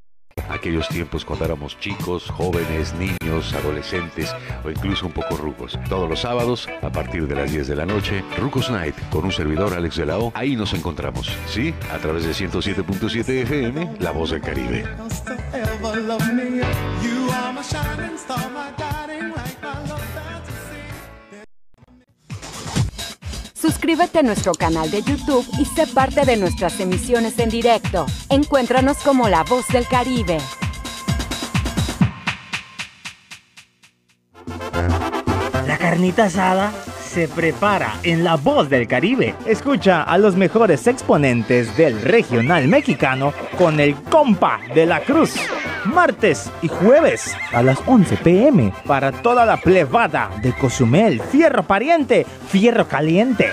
[0.49, 5.79] aquellos tiempos cuando éramos chicos, jóvenes, niños, adolescentes o incluso un poco rucos.
[5.89, 9.31] Todos los sábados, a partir de las 10 de la noche, Rucos Night con un
[9.31, 10.31] servidor Alex de la O.
[10.35, 11.73] Ahí nos encontramos, ¿sí?
[11.93, 14.85] A través de 107.7 FM, La Voz del Caribe.
[23.61, 28.07] Suscríbete a nuestro canal de YouTube y sé parte de nuestras emisiones en directo.
[28.29, 30.39] Encuéntranos como La Voz del Caribe.
[35.67, 39.35] La carnita asada se prepara en La Voz del Caribe.
[39.45, 45.35] Escucha a los mejores exponentes del regional mexicano con el compa de la cruz.
[45.85, 51.19] Martes y jueves a las 11 pm para toda la plebada de Cozumel.
[51.19, 53.47] Fierro pariente, fierro caliente.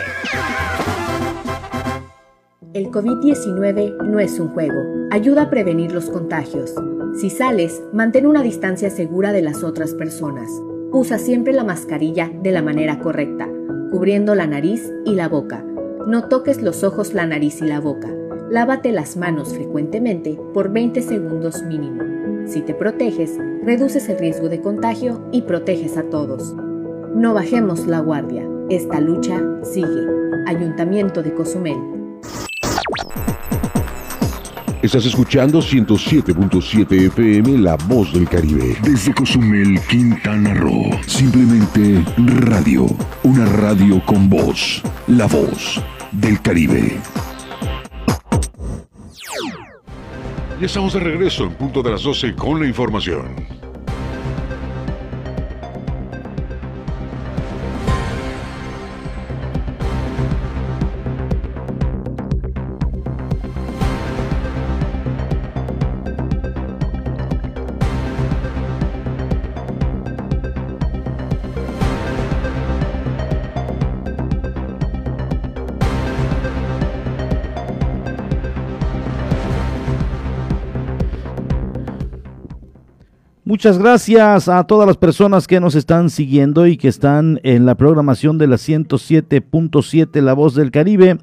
[2.74, 4.78] El COVID-19 no es un juego.
[5.10, 6.74] Ayuda a prevenir los contagios.
[7.18, 10.50] Si sales, mantén una distancia segura de las otras personas.
[10.92, 13.48] Usa siempre la mascarilla de la manera correcta,
[13.90, 15.64] cubriendo la nariz y la boca.
[16.06, 18.08] No toques los ojos, la nariz y la boca.
[18.50, 22.17] Lávate las manos frecuentemente por 20 segundos mínimo.
[22.48, 26.54] Si te proteges, reduces el riesgo de contagio y proteges a todos.
[27.14, 28.48] No bajemos la guardia.
[28.70, 30.06] Esta lucha sigue.
[30.46, 31.76] Ayuntamiento de Cozumel.
[34.80, 38.78] Estás escuchando 107.7 FM La Voz del Caribe.
[38.82, 40.90] Desde Cozumel, Quintana Roo.
[41.06, 42.86] Simplemente radio.
[43.24, 44.82] Una radio con voz.
[45.06, 45.82] La Voz
[46.12, 46.98] del Caribe.
[50.60, 53.67] Ya estamos de regreso en punto de las 12 con la información.
[83.58, 87.74] Muchas gracias a todas las personas que nos están siguiendo y que están en la
[87.74, 91.18] programación de la 107.7 La Voz del Caribe.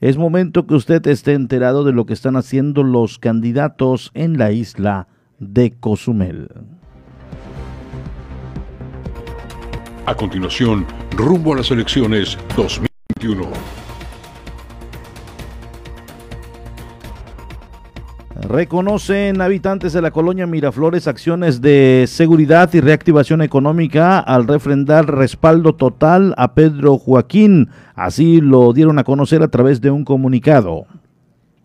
[0.00, 4.52] Es momento que usted esté enterado de lo que están haciendo los candidatos en la
[4.52, 5.08] isla
[5.40, 6.46] de Cozumel.
[10.06, 10.86] A continuación,
[11.16, 13.79] rumbo a las elecciones 2021.
[18.40, 25.74] Reconocen habitantes de la colonia Miraflores acciones de seguridad y reactivación económica al refrendar respaldo
[25.74, 27.68] total a Pedro Joaquín.
[27.94, 30.86] Así lo dieron a conocer a través de un comunicado.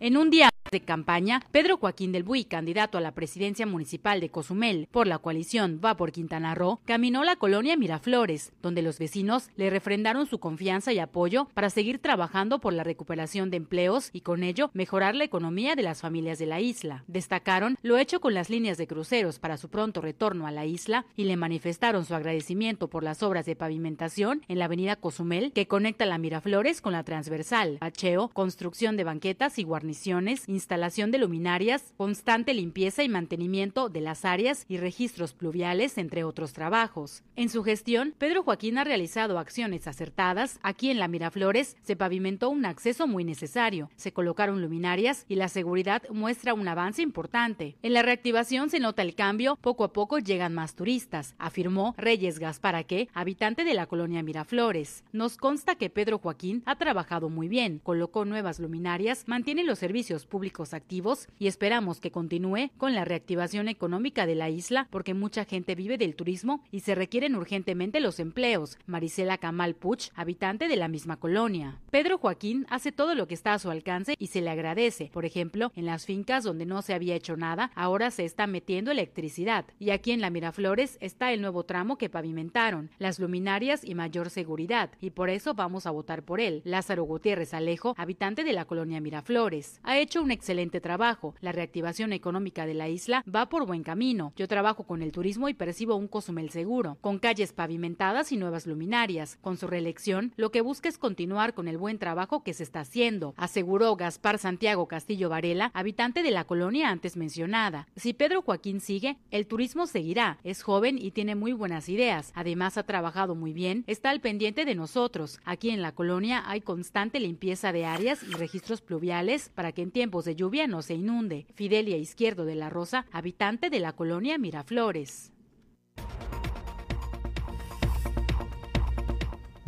[0.00, 4.30] En un día de campaña, Pedro Joaquín del Buy, candidato a la presidencia municipal de
[4.30, 9.50] Cozumel por la coalición Va por Quintana Roo, caminó la colonia Miraflores, donde los vecinos
[9.56, 14.20] le refrendaron su confianza y apoyo para seguir trabajando por la recuperación de empleos y
[14.20, 17.04] con ello mejorar la economía de las familias de la isla.
[17.06, 21.06] Destacaron lo hecho con las líneas de cruceros para su pronto retorno a la isla
[21.16, 25.66] y le manifestaron su agradecimiento por las obras de pavimentación en la avenida Cozumel que
[25.66, 31.92] conecta la Miraflores con la transversal, Acheo, construcción de banquetas y guarniciones, instalación de luminarias,
[31.96, 37.22] constante limpieza y mantenimiento de las áreas y registros pluviales, entre otros trabajos.
[37.36, 40.58] En su gestión, Pedro Joaquín ha realizado acciones acertadas.
[40.62, 45.48] Aquí en la Miraflores se pavimentó un acceso muy necesario, se colocaron luminarias y la
[45.48, 47.76] seguridad muestra un avance importante.
[47.82, 52.38] En la reactivación se nota el cambio, poco a poco llegan más turistas, afirmó Reyes
[52.38, 55.04] Gasparaque, habitante de la colonia Miraflores.
[55.12, 60.24] Nos consta que Pedro Joaquín ha trabajado muy bien, colocó nuevas luminarias, mantiene los servicios
[60.24, 65.44] públicos activos y esperamos que continúe con la reactivación económica de la isla porque mucha
[65.44, 68.78] gente vive del turismo y se requieren urgentemente los empleos.
[68.86, 71.80] Marisela Camal Puch, habitante de la misma colonia.
[71.90, 75.10] Pedro Joaquín hace todo lo que está a su alcance y se le agradece.
[75.12, 78.90] Por ejemplo, en las fincas donde no se había hecho nada, ahora se está metiendo
[78.90, 79.66] electricidad.
[79.78, 84.30] Y aquí en la Miraflores está el nuevo tramo que pavimentaron, las luminarias y mayor
[84.30, 84.90] seguridad.
[85.00, 86.62] Y por eso vamos a votar por él.
[86.64, 89.80] Lázaro Gutiérrez Alejo, habitante de la colonia Miraflores.
[89.82, 91.34] Ha hecho un excelente trabajo.
[91.40, 94.32] La reactivación económica de la isla va por buen camino.
[94.36, 98.66] Yo trabajo con el turismo y percibo un Cozumel seguro, con calles pavimentadas y nuevas
[98.66, 99.38] luminarias.
[99.40, 102.80] Con su reelección, lo que busca es continuar con el buen trabajo que se está
[102.80, 107.88] haciendo, aseguró Gaspar Santiago Castillo Varela, habitante de la colonia antes mencionada.
[107.96, 110.38] Si Pedro Joaquín sigue, el turismo seguirá.
[110.44, 112.32] Es joven y tiene muy buenas ideas.
[112.34, 115.40] Además, ha trabajado muy bien, está al pendiente de nosotros.
[115.44, 119.90] Aquí en la colonia hay constante limpieza de áreas y registros pluviales para que en
[119.90, 121.46] tiempos de lluvia no se inunde.
[121.54, 125.32] Fidelia Izquierdo de la Rosa, habitante de la colonia Miraflores.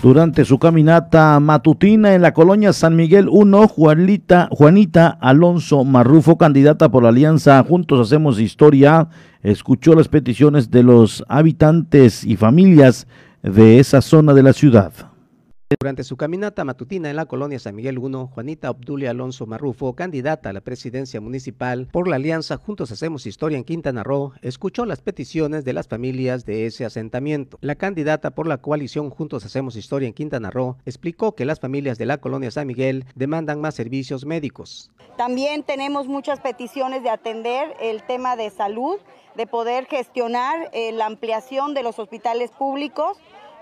[0.01, 6.89] Durante su caminata matutina en la colonia San Miguel 1, Juanita, Juanita Alonso Marrufo, candidata
[6.89, 9.09] por la Alianza Juntos Hacemos Historia,
[9.43, 13.09] escuchó las peticiones de los habitantes y familias
[13.43, 14.93] de esa zona de la ciudad.
[15.79, 20.49] Durante su caminata matutina en la colonia San Miguel 1, Juanita Obdulia Alonso Marrufo, candidata
[20.49, 25.03] a la presidencia municipal por la alianza Juntos Hacemos Historia en Quintana Roo, escuchó las
[25.03, 27.59] peticiones de las familias de ese asentamiento.
[27.61, 31.99] La candidata por la coalición Juntos Hacemos Historia en Quintana Roo explicó que las familias
[31.99, 34.91] de la colonia San Miguel demandan más servicios médicos.
[35.19, 38.97] También tenemos muchas peticiones de atender el tema de salud,
[39.37, 43.19] de poder gestionar eh, la ampliación de los hospitales públicos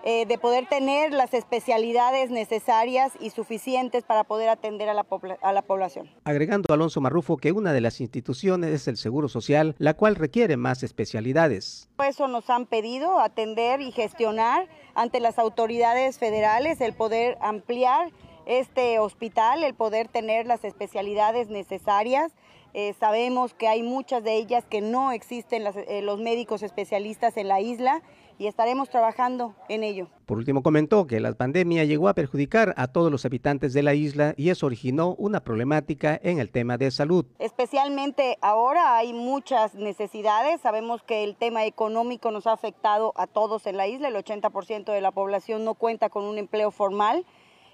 [0.09, 5.05] eh, de poder tener las especialidades necesarias y suficientes para poder atender a la,
[5.43, 6.09] a la población.
[6.23, 10.57] Agregando Alonso Marrufo que una de las instituciones es el Seguro Social, la cual requiere
[10.57, 11.89] más especialidades.
[11.99, 18.13] Eso nos han pedido atender y gestionar ante las autoridades federales el poder ampliar
[18.47, 22.33] este hospital, el poder tener las especialidades necesarias.
[22.75, 27.49] Eh, sabemos que hay muchas de ellas que no existen eh, los médicos especialistas en
[27.49, 28.03] la isla
[28.39, 30.09] y estaremos trabajando en ello.
[30.27, 33.95] Por último, comentó que la pandemia llegó a perjudicar a todos los habitantes de la
[33.95, 37.25] isla y eso originó una problemática en el tema de salud.
[37.39, 40.61] Especialmente ahora hay muchas necesidades.
[40.61, 44.09] Sabemos que el tema económico nos ha afectado a todos en la isla.
[44.09, 47.25] El 80% de la población no cuenta con un empleo formal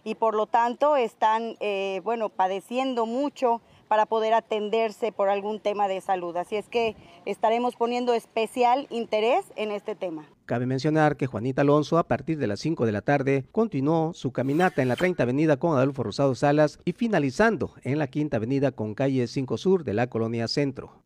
[0.04, 3.60] y por lo tanto están, eh, bueno, padeciendo mucho
[3.92, 6.34] para poder atenderse por algún tema de salud.
[6.38, 10.24] Así es que estaremos poniendo especial interés en este tema.
[10.46, 14.32] Cabe mencionar que Juanita Alonso a partir de las 5 de la tarde continuó su
[14.32, 18.72] caminata en la 30 Avenida con Adolfo Rosado Salas y finalizando en la Quinta Avenida
[18.72, 21.02] con calle 5 Sur de la Colonia Centro.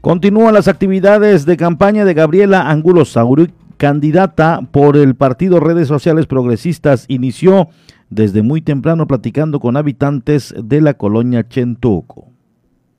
[0.00, 6.26] Continúan las actividades de campaña de Gabriela Angulo Sauri, candidata por el partido Redes Sociales
[6.26, 7.70] Progresistas, inició
[8.10, 12.28] desde muy temprano platicando con habitantes de la colonia Chentuco.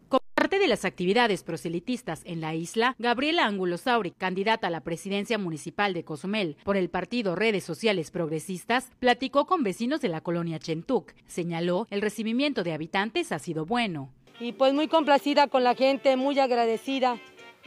[0.10, 4.82] Como parte de las actividades proselitistas en la isla, Gabriela Angulo Sauri, candidata a la
[4.82, 10.22] presidencia municipal de Cozumel por el partido Redes Sociales Progresistas, platicó con vecinos de la
[10.22, 11.14] colonia Chentuc.
[11.28, 14.10] Señaló el recibimiento de habitantes ha sido bueno.
[14.40, 17.18] Y pues muy complacida con la gente, muy agradecida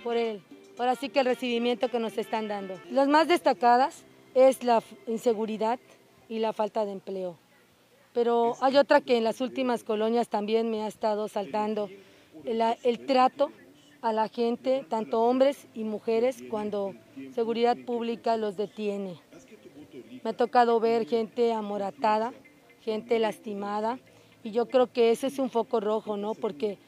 [0.03, 0.43] por él.
[0.77, 2.81] Por así que el recibimiento que nos están dando.
[2.91, 4.05] Las más destacadas
[4.35, 5.79] es la inseguridad,
[6.29, 7.37] y la falta de empleo.
[8.13, 11.89] Pero hay otra que en las últimas colonias también me ha estado saltando,
[12.45, 13.51] el, trato
[14.03, 16.95] a la gente, tanto hombres y mujeres, cuando
[17.35, 19.19] seguridad pública los detiene.
[20.23, 22.33] Me ha tocado ver gente amoratada,
[22.83, 23.99] gente lastimada
[24.43, 26.35] y yo creo que ese es un foco rojo, ¿no?
[26.35, 26.79] Porque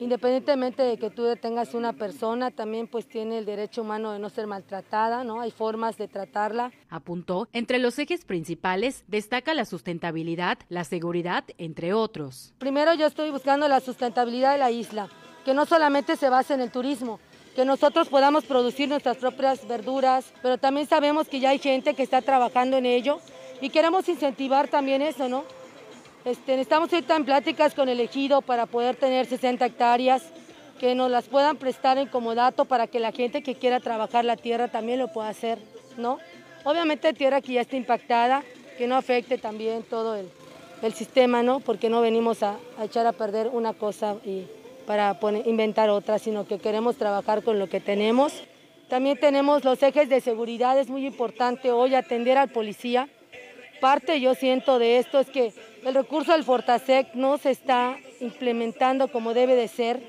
[0.00, 4.30] independientemente de que tú detengas una persona, también pues tiene el derecho humano de no
[4.30, 5.40] ser maltratada, ¿no?
[5.40, 6.72] Hay formas de tratarla.
[6.88, 12.54] Apuntó, entre los ejes principales destaca la sustentabilidad, la seguridad, entre otros.
[12.58, 15.08] Primero yo estoy buscando la sustentabilidad de la isla,
[15.44, 17.20] que no solamente se base en el turismo,
[17.54, 22.02] que nosotros podamos producir nuestras propias verduras, pero también sabemos que ya hay gente que
[22.02, 23.18] está trabajando en ello
[23.60, 25.44] y queremos incentivar también eso, ¿no?
[26.22, 30.22] Este, estamos ahorita en pláticas con el ejido para poder tener 60 hectáreas
[30.78, 34.36] que nos las puedan prestar en comodato para que la gente que quiera trabajar la
[34.36, 35.58] tierra también lo pueda hacer,
[35.96, 36.18] ¿no?
[36.64, 38.44] Obviamente tierra que ya está impactada,
[38.76, 40.28] que no afecte también todo el,
[40.94, 41.60] sistema, ¿no?
[41.60, 44.46] Porque no venimos a, echar a perder una cosa y
[44.86, 48.32] para inventar otra, sino que queremos trabajar con lo que tenemos.
[48.88, 53.08] También tenemos los ejes de seguridad, es muy importante hoy atender al policía.
[53.80, 55.52] Parte yo siento de esto es que
[55.84, 60.02] el recurso del Fortasec no se está implementando como debe de ser,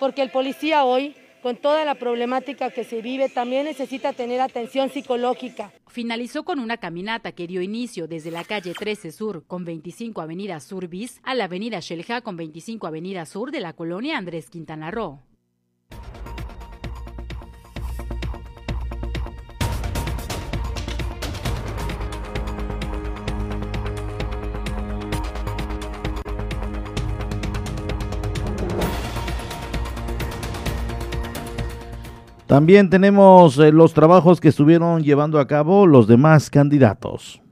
[0.00, 4.90] porque el policía hoy, con toda la problemática que se vive, también necesita tener atención
[4.90, 5.72] psicológica.
[5.86, 10.60] Finalizó con una caminata que dio inicio desde la calle 13 Sur con 25 Avenida
[10.60, 14.90] Sur Bis a la Avenida Shelja con 25 Avenida Sur de la colonia Andrés Quintana
[14.90, 15.20] Roo.
[32.48, 37.42] También tenemos eh, los trabajos que estuvieron llevando a cabo los demás candidatos.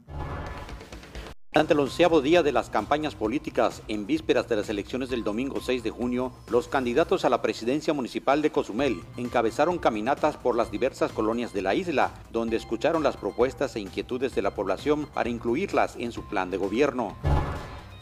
[1.53, 5.61] Ante el onceavo día de las campañas políticas, en vísperas de las elecciones del domingo
[5.61, 10.71] 6 de junio, los candidatos a la presidencia municipal de Cozumel encabezaron caminatas por las
[10.71, 15.29] diversas colonias de la isla, donde escucharon las propuestas e inquietudes de la población para
[15.29, 17.15] incluirlas en su plan de gobierno.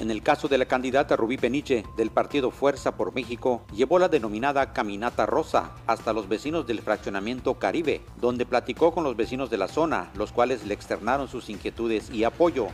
[0.00, 4.08] En el caso de la candidata Rubí Peniche del partido Fuerza por México, llevó la
[4.08, 9.58] denominada Caminata Rosa hasta los vecinos del fraccionamiento Caribe, donde platicó con los vecinos de
[9.58, 12.68] la zona, los cuales le externaron sus inquietudes y apoyo.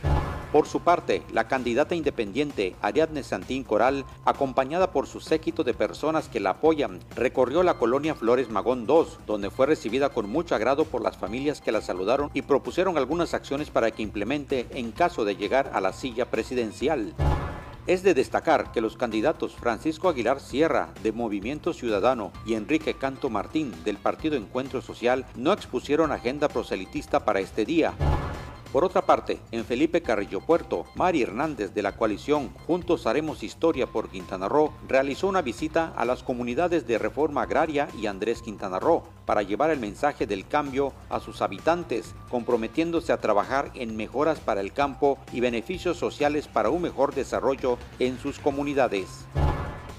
[0.51, 6.27] Por su parte, la candidata independiente Ariadne Santín Coral, acompañada por su séquito de personas
[6.27, 10.83] que la apoyan, recorrió la colonia Flores Magón 2, donde fue recibida con mucho agrado
[10.83, 15.23] por las familias que la saludaron y propusieron algunas acciones para que implemente en caso
[15.23, 17.13] de llegar a la silla presidencial.
[17.87, 23.29] Es de destacar que los candidatos Francisco Aguilar Sierra de Movimiento Ciudadano y Enrique Canto
[23.29, 27.93] Martín del Partido Encuentro Social no expusieron agenda proselitista para este día.
[28.71, 33.85] Por otra parte, en Felipe Carrillo Puerto, Mari Hernández de la coalición Juntos Haremos Historia
[33.85, 38.79] por Quintana Roo realizó una visita a las comunidades de Reforma Agraria y Andrés Quintana
[38.79, 44.39] Roo para llevar el mensaje del cambio a sus habitantes, comprometiéndose a trabajar en mejoras
[44.39, 49.25] para el campo y beneficios sociales para un mejor desarrollo en sus comunidades.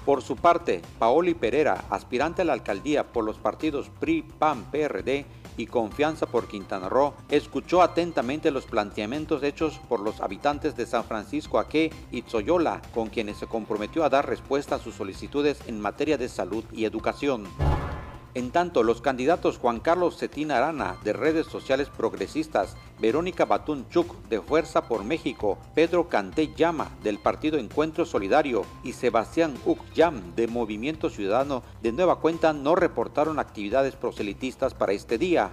[0.03, 5.25] Por su parte, Paoli Pereira, aspirante a la alcaldía por los partidos PRI, PAN, PRD,
[5.57, 11.03] y Confianza por Quintana Roo, escuchó atentamente los planteamientos hechos por los habitantes de San
[11.03, 15.79] Francisco Aque y Tzoyola, con quienes se comprometió a dar respuesta a sus solicitudes en
[15.79, 17.47] materia de salud y educación.
[18.35, 24.27] En tanto, los candidatos Juan Carlos Cetina Arana de redes sociales progresistas, Verónica Batún Chuk
[24.27, 30.35] de Fuerza por México, Pedro Canté Llama del Partido Encuentro Solidario y Sebastián Uc Yam
[30.35, 35.51] de Movimiento Ciudadano de nueva cuenta no reportaron actividades proselitistas para este día.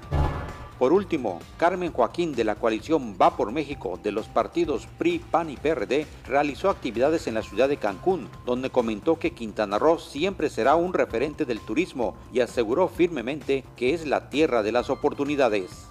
[0.81, 5.51] Por último, Carmen Joaquín de la coalición Va por México de los partidos PRI, PAN
[5.51, 10.49] y PRD realizó actividades en la ciudad de Cancún, donde comentó que Quintana Roo siempre
[10.49, 15.91] será un referente del turismo y aseguró firmemente que es la tierra de las oportunidades.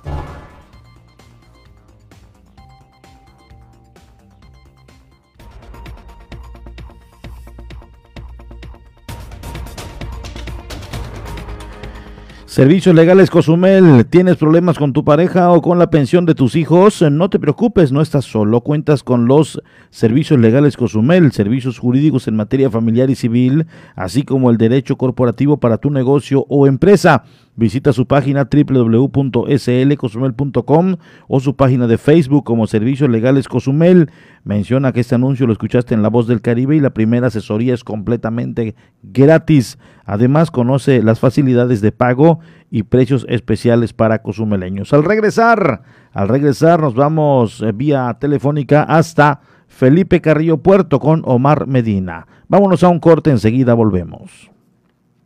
[12.59, 17.01] Servicios Legales Cozumel, ¿tienes problemas con tu pareja o con la pensión de tus hijos?
[17.09, 22.35] No te preocupes, no estás solo, cuentas con los Servicios Legales Cozumel, servicios jurídicos en
[22.35, 27.23] materia familiar y civil, así como el derecho corporativo para tu negocio o empresa.
[27.59, 30.95] Visita su página www.slcosumel.com
[31.27, 34.09] o su página de Facebook como Servicios Legales Cozumel.
[34.45, 37.73] Menciona que este anuncio lo escuchaste en La Voz del Caribe y la primera asesoría
[37.73, 39.77] es completamente gratis.
[40.05, 42.39] Además, conoce las facilidades de pago
[42.71, 44.93] y precios especiales para cozumeleños.
[44.93, 45.81] Al regresar,
[46.13, 52.25] al regresar nos vamos eh, vía telefónica hasta Felipe Carrillo Puerto con Omar Medina.
[52.47, 54.49] Vámonos a un corte, enseguida volvemos.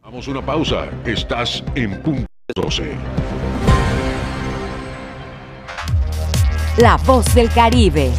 [0.03, 0.89] Vamos una pausa.
[1.05, 2.97] Estás en punto 12.
[6.77, 8.11] La voz del Caribe.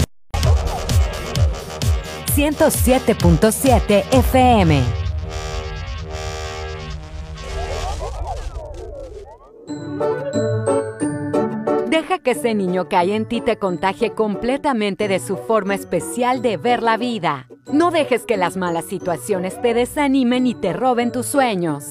[2.34, 5.04] 107.7 FM.
[11.94, 16.42] Deja que ese niño que hay en ti te contagie completamente de su forma especial
[16.42, 17.46] de ver la vida.
[17.72, 21.84] No dejes que las malas situaciones te desanimen y te roben tus sueños.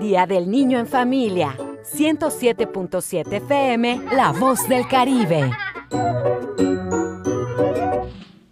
[0.00, 1.54] Día del Niño en Familia.
[1.84, 5.50] 107.7 FM, La Voz del Caribe.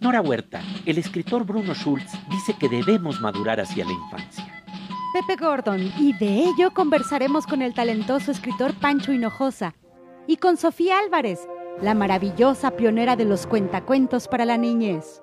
[0.01, 4.45] Nora Huerta, el escritor Bruno Schultz dice que debemos madurar hacia la infancia.
[5.13, 9.73] Pepe Gordon, y de ello conversaremos con el talentoso escritor Pancho Hinojosa
[10.27, 11.47] y con Sofía Álvarez,
[11.81, 15.21] la maravillosa pionera de los cuentacuentos para la niñez.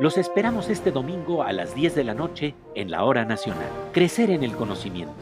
[0.00, 3.68] Los esperamos este domingo a las 10 de la noche en la Hora Nacional.
[3.92, 5.14] Crecer en el conocimiento.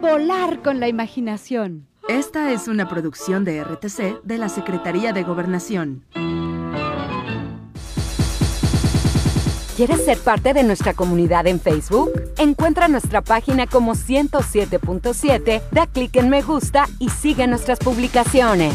[0.00, 1.86] Volar con la imaginación.
[2.08, 6.04] Esta es una producción de RTC de la Secretaría de Gobernación.
[9.78, 12.10] ¿Quieres ser parte de nuestra comunidad en Facebook?
[12.36, 18.74] Encuentra nuestra página como 107.7, da clic en me gusta y sigue nuestras publicaciones.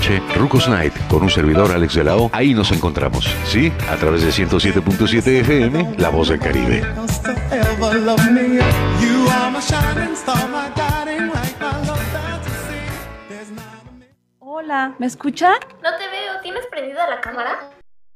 [0.01, 2.31] noche, Rucos Night, con un servidor Alex de la O.
[2.33, 3.71] Ahí nos encontramos, ¿sí?
[3.87, 6.81] A través de 107.7 FM, La Voz del Caribe.
[14.39, 15.51] Hola, ¿me escucha?
[15.83, 17.80] No te veo, ¿tienes prendida la cámara?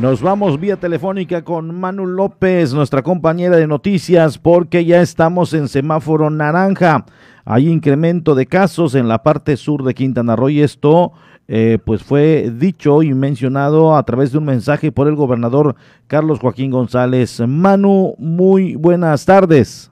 [0.00, 5.66] Nos vamos vía telefónica con Manu López, nuestra compañera de noticias, porque ya estamos en
[5.66, 7.04] semáforo naranja.
[7.44, 11.10] Hay incremento de casos en la parte sur de Quintana Roo y esto
[11.48, 15.74] eh, pues fue dicho y mencionado a través de un mensaje por el gobernador
[16.06, 17.40] Carlos Joaquín González.
[17.48, 19.90] Manu, muy buenas tardes.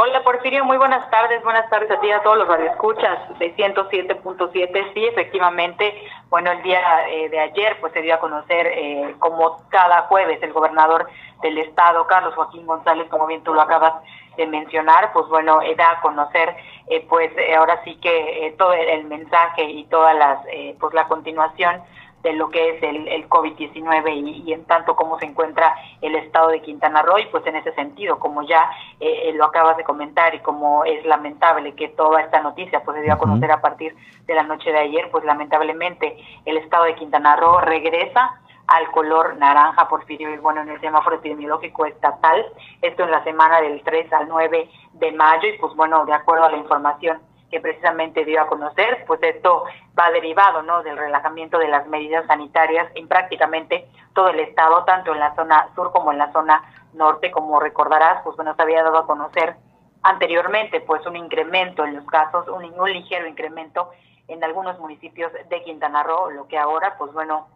[0.00, 4.94] Hola Porfirio, muy buenas tardes, buenas tardes a ti a todos los radioescuchas de 107.7.
[4.94, 5.92] Sí, efectivamente,
[6.30, 10.40] bueno, el día eh, de ayer pues se dio a conocer eh, como cada jueves
[10.40, 11.08] el gobernador
[11.42, 13.94] del estado, Carlos Joaquín González, como bien tú lo acabas
[14.36, 16.54] de mencionar, pues bueno, da a conocer
[16.86, 20.38] eh, pues ahora sí que todo el, mensaje y todas las,
[20.78, 21.82] pues la continuación
[22.22, 26.48] de lo que es el, el COVID-19 y, en tanto cómo se encuentra el estado
[26.48, 28.70] de Quintana Roo, y pues en ese sentido, como ya
[29.00, 33.02] eh, lo acabas de comentar y como es lamentable que toda esta noticia pues se
[33.04, 33.94] dio a conocer a partir
[34.26, 39.36] de la noche de ayer, pues lamentablemente el estado de Quintana Roo regresa al color
[39.38, 42.44] naranja, Porfirio, y bueno, en el semáforo epidemiológico estatal,
[42.82, 46.44] esto en la semana del 3 al 9 de mayo, y pues bueno, de acuerdo
[46.44, 47.18] a la información
[47.50, 49.64] que precisamente dio a conocer, pues esto
[49.98, 50.82] va derivado ¿no?
[50.82, 55.68] del relajamiento de las medidas sanitarias en prácticamente todo el estado, tanto en la zona
[55.74, 56.62] sur como en la zona
[56.92, 59.56] norte, como recordarás, pues bueno, se había dado a conocer
[60.02, 63.90] anteriormente pues un incremento en los casos, un, un ligero incremento
[64.28, 67.48] en algunos municipios de Quintana Roo, lo que ahora pues bueno,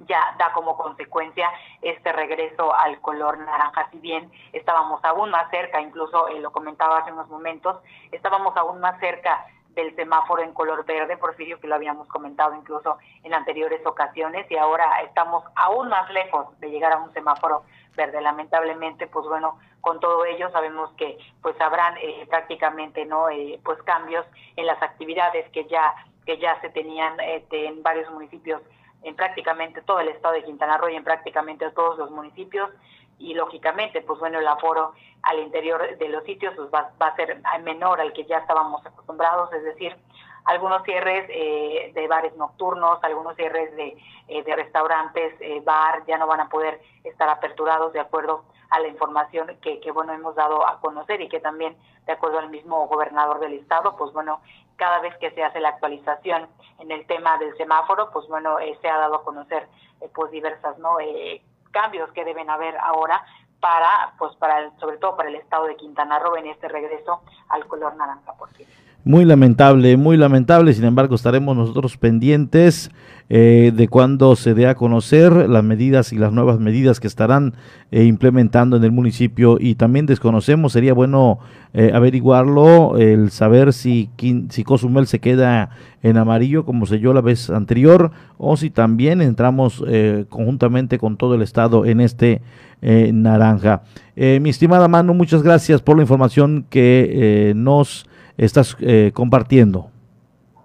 [0.00, 1.48] ya da como consecuencia
[1.80, 3.88] este regreso al color naranja.
[3.90, 8.80] Si bien estábamos aún más cerca, incluso eh, lo comentaba hace unos momentos, estábamos aún
[8.80, 13.84] más cerca del semáforo en color verde, Porfirio, que lo habíamos comentado incluso en anteriores
[13.86, 17.62] ocasiones, y ahora estamos aún más lejos de llegar a un semáforo
[17.96, 18.20] verde.
[18.20, 23.82] Lamentablemente, pues bueno, con todo ello sabemos que pues habrán eh, prácticamente no eh, pues
[23.82, 25.94] cambios en las actividades que ya
[26.24, 28.62] que ya se tenían este, en varios municipios
[29.02, 32.70] en prácticamente todo el estado de Quintana Roo y en prácticamente todos los municipios.
[33.18, 37.16] Y lógicamente pues bueno el aforo al interior de los sitios pues va, va a
[37.16, 39.52] ser menor al que ya estábamos acostumbrados.
[39.52, 39.96] Es decir
[40.44, 43.96] algunos cierres eh, de bares nocturnos, algunos cierres de,
[44.28, 48.80] eh, de restaurantes, eh, bar, ya no van a poder estar aperturados de acuerdo a
[48.80, 51.76] la información que, que, bueno, hemos dado a conocer y que también,
[52.06, 54.40] de acuerdo al mismo gobernador del estado, pues bueno,
[54.82, 56.48] cada vez que se hace la actualización
[56.80, 59.68] en el tema del semáforo, pues bueno, eh, se ha dado a conocer
[60.00, 60.98] eh, pues diversas, ¿no?
[60.98, 61.40] Eh,
[61.70, 63.22] cambios que deben haber ahora
[63.60, 67.22] para, pues para, el, sobre todo para el estado de Quintana Roo en este regreso
[67.48, 68.74] al color naranja, por cierto.
[69.04, 70.72] Muy lamentable, muy lamentable.
[70.72, 72.90] Sin embargo, estaremos nosotros pendientes
[73.34, 77.54] eh, de cuando se dé a conocer las medidas y las nuevas medidas que estarán
[77.90, 79.56] eh, implementando en el municipio.
[79.58, 81.38] Y también desconocemos, sería bueno
[81.72, 84.10] eh, averiguarlo, el saber si,
[84.50, 85.70] si Cozumel se queda
[86.02, 91.16] en amarillo como se dio la vez anterior o si también entramos eh, conjuntamente con
[91.16, 92.42] todo el estado en este
[92.82, 93.82] naranja.
[94.16, 98.06] mi estimada Manu, muchas gracias por la información que nos
[98.36, 98.76] estás
[99.14, 99.91] compartiendo.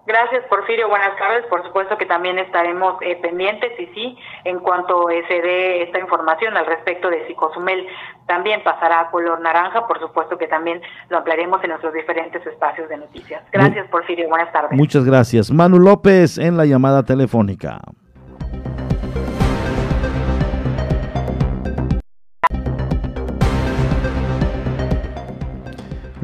[0.07, 0.87] Gracias, Porfirio.
[0.87, 1.45] Buenas tardes.
[1.47, 5.99] Por supuesto que también estaremos eh, pendientes y sí, en cuanto eh, se dé esta
[5.99, 7.85] información al respecto de si Cozumel
[8.25, 12.87] también pasará a color naranja, por supuesto que también lo ampliaremos en nuestros diferentes espacios
[12.87, 13.43] de noticias.
[13.51, 14.29] Gracias, Porfirio.
[14.29, 14.71] Buenas tardes.
[14.71, 15.51] Muchas gracias.
[15.51, 17.81] Manu López en la llamada telefónica.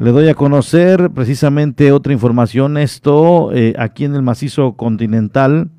[0.03, 2.75] Le doy a conocer precisamente otra información.
[2.75, 5.69] Esto eh, aquí en el macizo continental.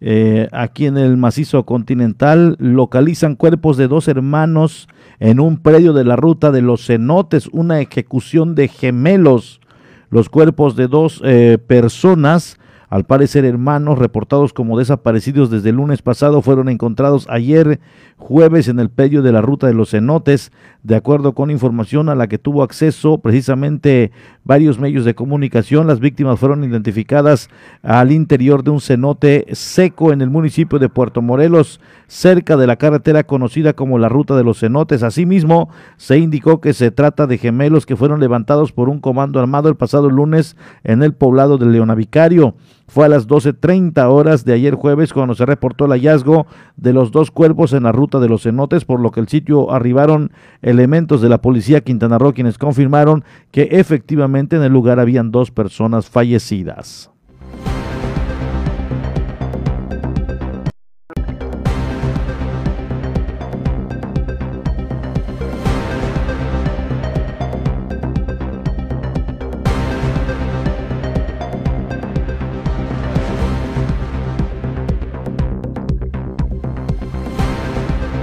[0.00, 4.88] Eh, aquí en el macizo continental localizan cuerpos de dos hermanos
[5.20, 9.60] en un predio de la ruta de los cenotes, una ejecución de gemelos.
[10.08, 12.58] Los cuerpos de dos eh, personas
[12.90, 17.78] al parecer hermanos reportados como desaparecidos desde el lunes pasado fueron encontrados ayer
[18.16, 20.50] jueves en el predio de la ruta de los cenotes,
[20.82, 24.10] de acuerdo con información a la que tuvo acceso precisamente
[24.42, 25.86] varios medios de comunicación.
[25.86, 27.48] Las víctimas fueron identificadas
[27.82, 31.80] al interior de un cenote seco en el municipio de Puerto Morelos,
[32.10, 35.04] cerca de la carretera conocida como la ruta de los cenotes.
[35.04, 39.68] Asimismo, se indicó que se trata de gemelos que fueron levantados por un comando armado
[39.68, 42.56] el pasado lunes en el poblado de Leonavicario.
[42.88, 47.12] Fue a las 12.30 horas de ayer jueves cuando se reportó el hallazgo de los
[47.12, 50.32] dos cuerpos en la ruta de los cenotes, por lo que el sitio arribaron
[50.62, 53.22] elementos de la policía Quintana Roo quienes confirmaron
[53.52, 57.09] que efectivamente en el lugar habían dos personas fallecidas.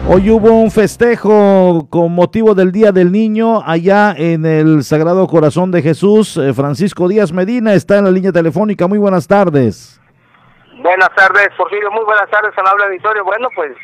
[0.09, 5.69] Hoy hubo un festejo con motivo del Día del Niño allá en el Sagrado Corazón
[5.69, 6.37] de Jesús.
[6.37, 8.87] Eh, Francisco Díaz Medina está en la línea telefónica.
[8.87, 9.99] Muy buenas tardes.
[10.77, 11.91] Buenas tardes, Porfirio.
[11.91, 13.25] Muy buenas tardes, amable auditorio.
[13.25, 13.75] Bueno, pues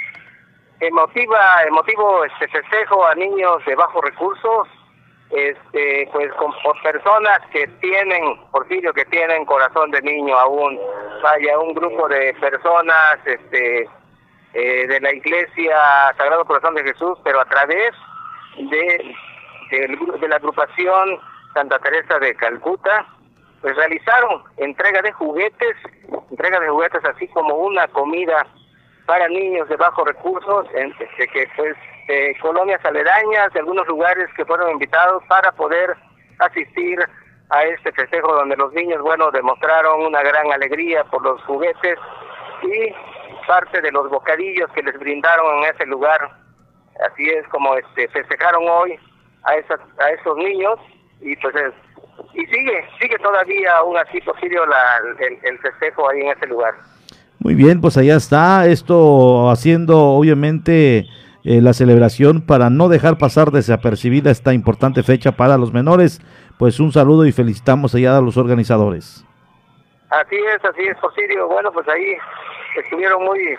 [0.80, 4.70] emotiva, emotivo este festejo a niños de bajos recursos,
[5.30, 10.80] este, pues con por personas que tienen, Porfirio, que tienen corazón de niño aún.
[11.22, 13.90] Vaya, un grupo de personas, este
[14.54, 15.78] eh, de la Iglesia
[16.18, 17.92] Sagrado Corazón de Jesús, pero a través
[18.58, 19.16] de,
[19.72, 21.20] de, la agrupación
[21.54, 23.06] Santa Teresa de Calcuta,
[23.62, 25.76] pues realizaron entrega de juguetes,
[26.30, 28.46] entrega de juguetes así como una comida
[29.06, 31.76] para niños de bajos recursos, en, de que pues
[32.08, 35.96] de colonias aledañas, de algunos lugares que fueron invitados para poder
[36.40, 37.00] asistir
[37.50, 41.98] a este festejo donde los niños, bueno, demostraron una gran alegría por los juguetes
[42.64, 42.94] y
[43.48, 46.20] parte de los bocadillos que les brindaron en ese lugar.
[47.08, 49.00] Así es como este festejaron hoy
[49.44, 50.80] a esas, a esos niños
[51.22, 51.74] y pues es,
[52.34, 56.76] y sigue sigue todavía aún así posible la, el, el festejo ahí en ese lugar.
[57.40, 61.08] Muy bien, pues allá está esto haciendo obviamente
[61.44, 66.22] eh, la celebración para no dejar pasar desapercibida esta importante fecha para los menores.
[66.58, 69.26] Pues un saludo y felicitamos allá a los organizadores.
[70.10, 71.50] Así es, así es, Porfirio.
[71.50, 72.16] Bueno, pues ahí
[72.76, 73.58] estuvieron muy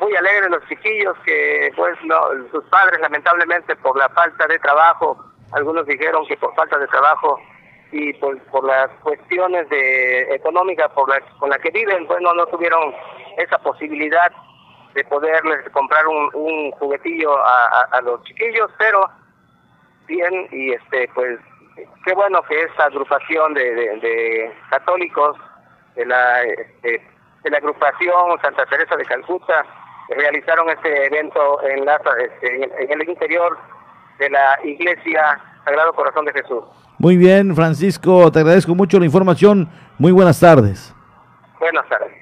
[0.00, 1.98] muy alegres los chiquillos que pues
[2.50, 5.22] sus padres lamentablemente por la falta de trabajo,
[5.52, 7.38] algunos dijeron que por falta de trabajo
[7.92, 12.46] y por, por las cuestiones de económicas por la, con la que viven, bueno, no
[12.46, 12.94] tuvieron
[13.36, 14.32] esa posibilidad
[14.94, 19.08] de poderles comprar un, un juguetillo a, a, los chiquillos, pero
[20.06, 21.38] bien, y este pues
[22.04, 25.36] qué bueno que esta agrupación de, de, católicos
[25.94, 27.06] de la, este,
[27.42, 29.64] de la agrupación Santa Teresa de Calcuta
[30.10, 33.56] realizaron este evento en, la, este, en el interior
[34.18, 36.64] de la iglesia Sagrado Corazón de Jesús.
[36.98, 39.68] Muy bien, Francisco, te agradezco mucho la información.
[39.98, 40.94] Muy buenas tardes.
[41.58, 42.12] Buenas tardes.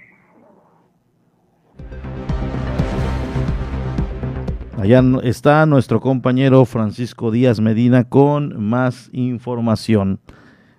[4.81, 10.21] Allá está nuestro compañero Francisco Díaz Medina con más información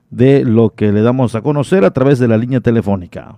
[0.09, 3.35] de lo que le damos a conocer a través de la línea telefónica.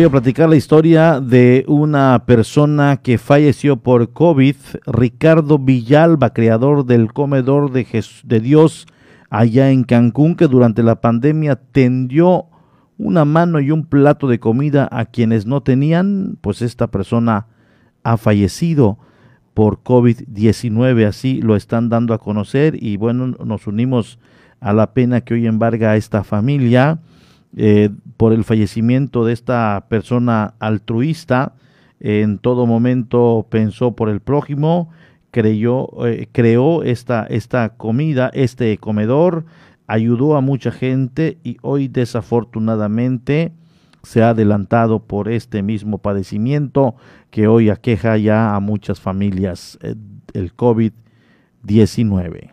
[0.00, 4.56] Voy a platicar la historia de una persona que falleció por COVID,
[4.86, 8.86] Ricardo Villalba, creador del comedor de, de Dios
[9.28, 12.46] allá en Cancún, que durante la pandemia tendió
[12.96, 17.48] una mano y un plato de comida a quienes no tenían, pues esta persona
[18.02, 18.96] ha fallecido
[19.52, 24.18] por COVID-19, así lo están dando a conocer y bueno, nos unimos
[24.60, 27.00] a la pena que hoy embarga a esta familia
[27.54, 27.90] eh,
[28.20, 31.54] por el fallecimiento de esta persona altruista.
[32.00, 34.90] En todo momento pensó por el prójimo,
[35.30, 39.46] creyó, eh, creó esta, esta comida, este comedor,
[39.86, 43.54] ayudó a mucha gente y hoy desafortunadamente
[44.02, 46.96] se ha adelantado por este mismo padecimiento
[47.30, 49.94] que hoy aqueja ya a muchas familias, eh,
[50.34, 52.50] el COVID-19.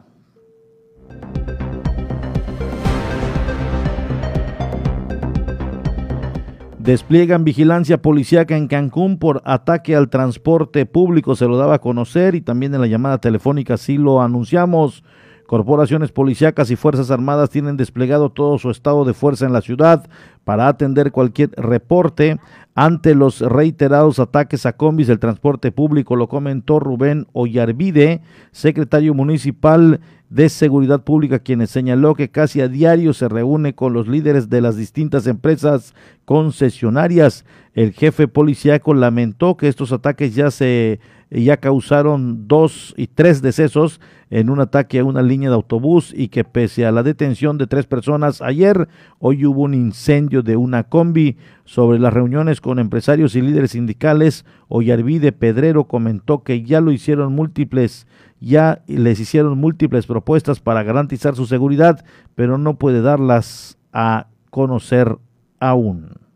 [6.88, 12.34] Despliegan vigilancia policíaca en Cancún por ataque al transporte público, se lo daba a conocer
[12.34, 15.04] y también en la llamada telefónica sí lo anunciamos.
[15.48, 20.08] Corporaciones policíacas y Fuerzas Armadas tienen desplegado todo su estado de fuerza en la ciudad
[20.46, 22.40] para atender cualquier reporte
[22.74, 30.00] ante los reiterados ataques a combis del transporte público, lo comentó Rubén Ollarvide, secretario municipal
[30.30, 34.62] de Seguridad Pública, quien señaló que casi a diario se reúne con los líderes de
[34.62, 35.94] las distintas empresas
[36.26, 37.46] concesionarias.
[37.74, 41.00] El jefe policíaco lamentó que estos ataques ya se
[41.30, 44.00] ya causaron dos y tres decesos
[44.30, 47.68] en un ataque a una línea de autobús y que pese a la detención de
[47.68, 48.88] tres personas ayer,
[49.20, 51.38] hoy hubo un incendio de una combi.
[51.66, 57.36] Sobre las reuniones con empresarios y líderes sindicales, Ollarvide Pedrero comentó que ya lo hicieron
[57.36, 58.08] múltiples
[58.40, 62.06] ya les hicieron múltiples propuestas para garantizar su seguridad,
[62.36, 65.18] pero no puede darlas a conocer
[65.60, 66.27] aún.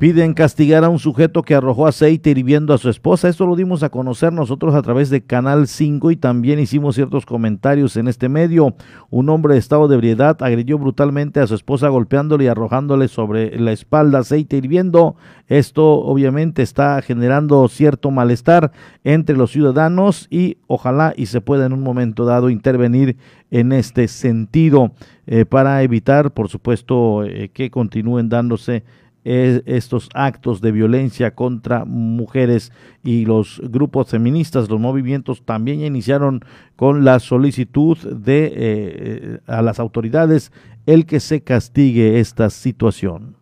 [0.00, 3.28] Piden castigar a un sujeto que arrojó aceite hirviendo a su esposa.
[3.28, 7.26] Esto lo dimos a conocer nosotros a través de Canal 5 y también hicimos ciertos
[7.26, 8.74] comentarios en este medio.
[9.10, 13.60] Un hombre de estado de ebriedad agredió brutalmente a su esposa golpeándole y arrojándole sobre
[13.60, 15.16] la espalda aceite hirviendo.
[15.48, 18.72] Esto obviamente está generando cierto malestar
[19.04, 23.18] entre los ciudadanos y ojalá y se pueda en un momento dado intervenir
[23.50, 24.92] en este sentido
[25.26, 28.82] eh, para evitar, por supuesto, eh, que continúen dándose
[29.24, 32.72] estos actos de violencia contra mujeres
[33.04, 36.40] y los grupos feministas, los movimientos también iniciaron
[36.76, 40.52] con la solicitud de eh, eh, a las autoridades
[40.86, 43.36] el que se castigue esta situación.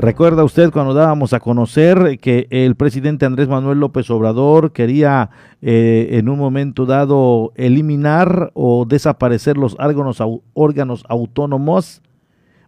[0.00, 5.28] Recuerda usted cuando dábamos a conocer que el presidente Andrés Manuel López Obrador quería
[5.60, 10.22] eh, en un momento dado eliminar o desaparecer los órganos,
[10.54, 12.00] órganos autónomos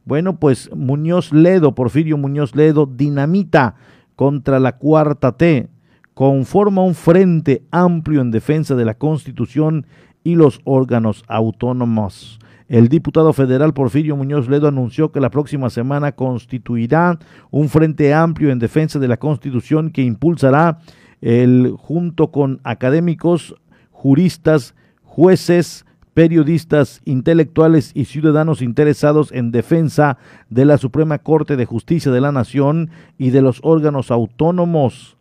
[0.04, 3.76] bueno, pues Muñoz Ledo, Porfirio Muñoz Ledo, dinamita
[4.16, 5.68] contra la cuarta T,
[6.14, 9.86] conforma un frente amplio en defensa de la Constitución
[10.24, 12.38] y los órganos autónomos.
[12.68, 17.18] El diputado federal Porfirio Muñoz Ledo anunció que la próxima semana constituirá
[17.50, 20.78] un frente amplio en defensa de la Constitución que impulsará
[21.20, 23.54] el junto con académicos,
[23.90, 25.84] juristas, jueces,
[26.14, 30.18] periodistas, intelectuales y ciudadanos interesados en defensa
[30.50, 35.16] de la Suprema Corte de Justicia de la Nación y de los órganos autónomos.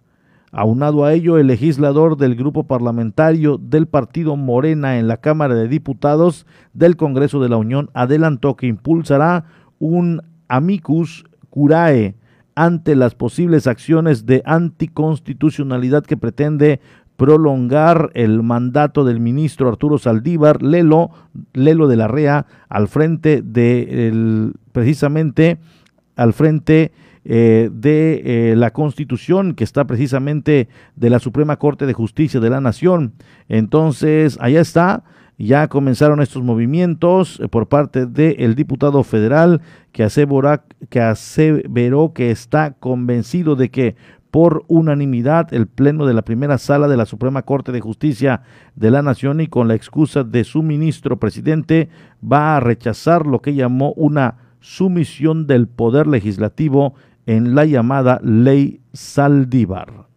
[0.52, 5.70] Aunado a ello, el legislador del grupo parlamentario del partido Morena en la Cámara de
[5.70, 9.46] Diputados del Congreso de la Unión adelantó que impulsará
[9.80, 12.16] un amicus curae
[12.56, 16.82] ante las posibles acciones de anticonstitucionalidad que pretende
[17.22, 21.12] prolongar el mandato del ministro Arturo Saldívar Lelo,
[21.54, 25.60] Lelo de la REA al frente de precisamente
[26.16, 26.92] al frente
[27.24, 32.50] eh, de eh, la Constitución que está precisamente de la Suprema Corte de Justicia de
[32.50, 33.14] la Nación.
[33.50, 35.04] Entonces, allá está.
[35.38, 39.62] Ya comenzaron estos movimientos eh, por parte del diputado federal
[39.92, 40.08] que,
[40.90, 43.96] que aseveró que está convencido de que
[44.32, 48.42] por unanimidad el Pleno de la primera sala de la Suprema Corte de Justicia
[48.76, 51.90] de la Nación y con la excusa de su ministro presidente
[52.24, 56.96] va a rechazar lo que llamó una sumisión del Poder Legislativo
[57.26, 60.11] en la llamada Ley Saldívar.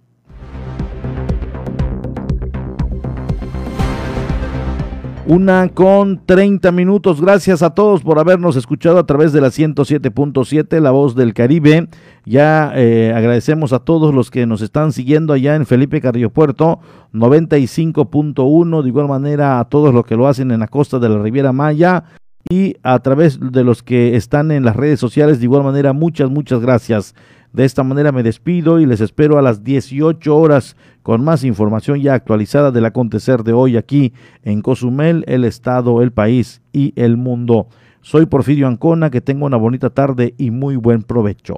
[5.27, 7.23] Una con 30 minutos.
[7.23, 11.89] Gracias a todos por habernos escuchado a través de la 107.7, La Voz del Caribe.
[12.27, 16.81] Ya eh, agradecemos a todos los que nos están siguiendo allá en Felipe Carrillo Puerto,
[17.15, 18.83] 95.1.
[18.83, 21.53] De igual manera a todos los que lo hacen en la costa de la Riviera
[21.53, 22.05] Maya
[22.51, 25.39] y a través de los que están en las redes sociales.
[25.39, 27.15] De igual manera, muchas, muchas gracias.
[27.55, 32.02] De esta manera me despido y les espero a las 18 horas con más información
[32.02, 34.12] ya actualizada del acontecer de hoy aquí
[34.43, 37.68] en Cozumel, el estado, el país y el mundo.
[38.01, 41.55] Soy Porfirio Ancona, que tenga una bonita tarde y muy buen provecho.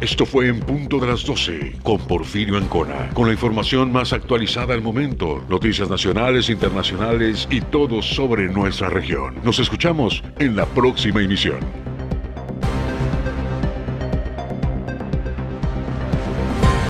[0.00, 4.74] Esto fue en punto de las 12 con Porfirio Ancona, con la información más actualizada
[4.74, 9.36] al momento, noticias nacionales, internacionales y todo sobre nuestra región.
[9.44, 11.95] Nos escuchamos en la próxima emisión.